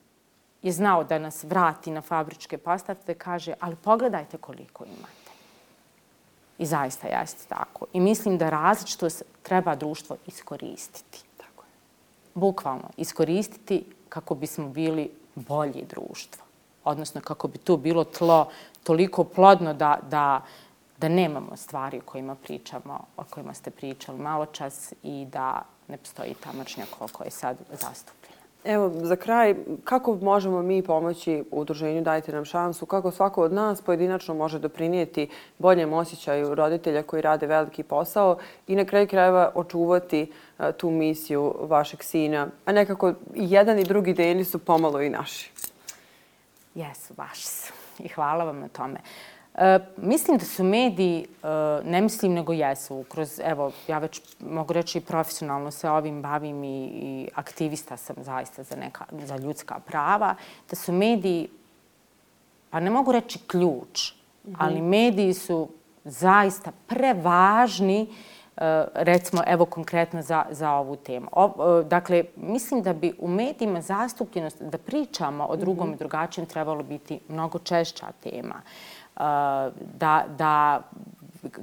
[0.61, 5.31] je znao da nas vrati na fabričke postavke, kaže, ali pogledajte koliko imate.
[6.57, 7.85] I zaista jeste tako.
[7.93, 9.07] I mislim da različito
[9.43, 11.23] treba društvo iskoristiti.
[11.37, 11.71] Tako je.
[12.33, 16.43] Bukvalno, iskoristiti kako bismo bili bolji društvo.
[16.83, 18.49] Odnosno, kako bi to bilo tlo
[18.83, 20.41] toliko plodno da, da,
[20.99, 25.97] da nemamo stvari o kojima pričamo, o kojima ste pričali malo čas i da ne
[25.97, 28.39] postoji ta mržnja koliko je sad zastupljena.
[28.63, 32.85] Evo, za kraj, kako možemo mi pomoći udruženju Dajte nam šansu?
[32.85, 38.37] Kako svako od nas pojedinačno može doprinijeti boljem osjećaju roditelja koji rade veliki posao
[38.67, 40.31] i na kraju krajeva očuvati
[40.77, 42.47] tu misiju vašeg sina?
[42.65, 45.51] A nekako i jedan i drugi deni su pomalo i naši.
[46.75, 47.73] Jesu, vaši su.
[47.99, 48.99] I hvala vam na tome.
[49.59, 51.47] E, mislim da su mediji, e,
[51.83, 56.85] ne mislim nego jesu, kroz, evo, ja već mogu reći profesionalno se ovim bavim i,
[56.85, 60.35] i aktivista sam zaista za, neka, za ljudska prava,
[60.69, 61.49] da su mediji,
[62.69, 64.55] pa ne mogu reći ključ, mm -hmm.
[64.57, 65.69] ali mediji su
[66.03, 68.01] zaista prevažni,
[68.57, 71.27] e, recimo, evo konkretno za, za ovu temu.
[71.31, 75.95] O, dakle, mislim da bi u medijima zastupljenost, da pričamo o drugom mm -hmm.
[75.95, 78.55] i drugačijem, trebalo biti mnogo češća tema.
[78.55, 78.98] Uh,
[79.99, 80.81] da, da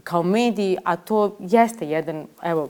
[0.05, 2.69] kao mediji, a to jeste jedan, evo,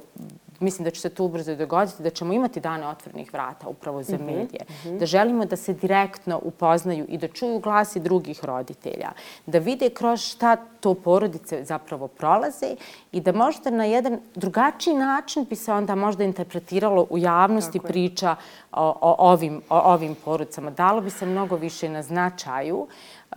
[0.60, 4.16] mislim da će se to ubrzo dogoditi, da ćemo imati dane otvornih vrata upravo za
[4.16, 4.60] mhm, medije.
[4.70, 4.98] Mhm.
[4.98, 9.10] Da želimo da se direktno upoznaju i da čuju glasi drugih roditelja.
[9.46, 12.76] Da vide kroz šta to porodice zapravo prolaze
[13.12, 18.36] i da možda na jedan drugačiji način bi se onda možda interpretiralo u javnosti priča
[18.72, 20.70] o, ovim, o ovim porodicama.
[20.70, 22.76] Dalo bi se mnogo više na značaju,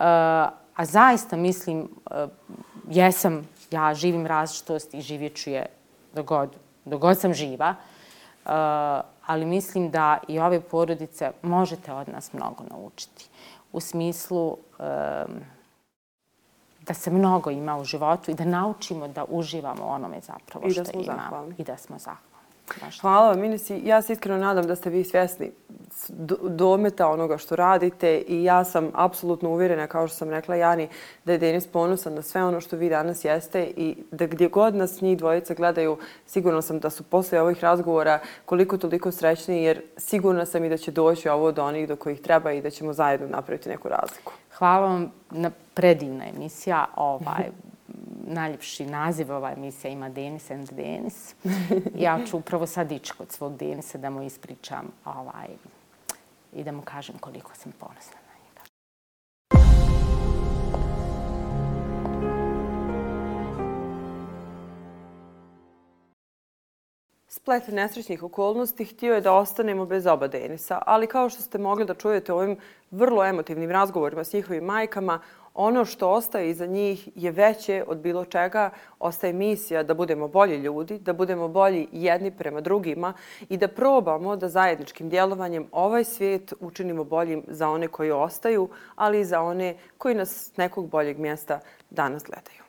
[0.80, 2.30] a zaista mislim, uh,
[2.88, 5.66] jesam, ja živim različitost i živjet ću je
[6.14, 8.50] do god dogod sam živa, uh,
[9.26, 13.28] ali mislim da i ove porodice možete od nas mnogo naučiti.
[13.72, 14.56] U smislu um,
[16.86, 21.52] da se mnogo ima u životu i da naučimo da uživamo onome zapravo što imamo.
[21.58, 22.29] I da smo zahvalni.
[23.00, 23.80] Hvala vam, Minisi.
[23.84, 25.50] Ja se iskreno nadam da ste vi svjesni
[26.42, 30.88] dometa onoga što radite i ja sam apsolutno uvjerena, kao što sam rekla Jani,
[31.24, 34.74] da je Denis ponosan na sve ono što vi danas jeste i da gdje god
[34.74, 39.82] nas njih dvojica gledaju, sigurno sam da su posle ovih razgovora koliko toliko srećni jer
[39.96, 42.92] sigurna sam i da će doći ovo do onih do kojih treba i da ćemo
[42.92, 44.32] zajedno napraviti neku razliku.
[44.58, 46.86] Hvala vam na predivna emisija.
[46.96, 47.44] Ovaj,
[48.30, 51.34] najljepši naziv ova emisija ima Denis and Denis.
[52.04, 55.48] Ja ću upravo sad ići kod svog Denisa da mu ispričam ovaj,
[56.52, 58.62] i da mu kažem koliko sam ponosna na njega.
[67.28, 71.84] Splet nesrećnih okolnosti htio je da ostanemo bez oba Denisa, ali kao što ste mogli
[71.84, 72.56] da čujete u ovim
[72.90, 75.20] vrlo emotivnim razgovorima s njihovim majkama,
[75.60, 78.70] ono što ostaje iza njih je veće od bilo čega.
[78.98, 83.12] Ostaje misija da budemo bolji ljudi, da budemo bolji jedni prema drugima
[83.48, 89.20] i da probamo da zajedničkim djelovanjem ovaj svijet učinimo boljim za one koji ostaju, ali
[89.20, 92.59] i za one koji nas nekog boljeg mjesta danas gledaju.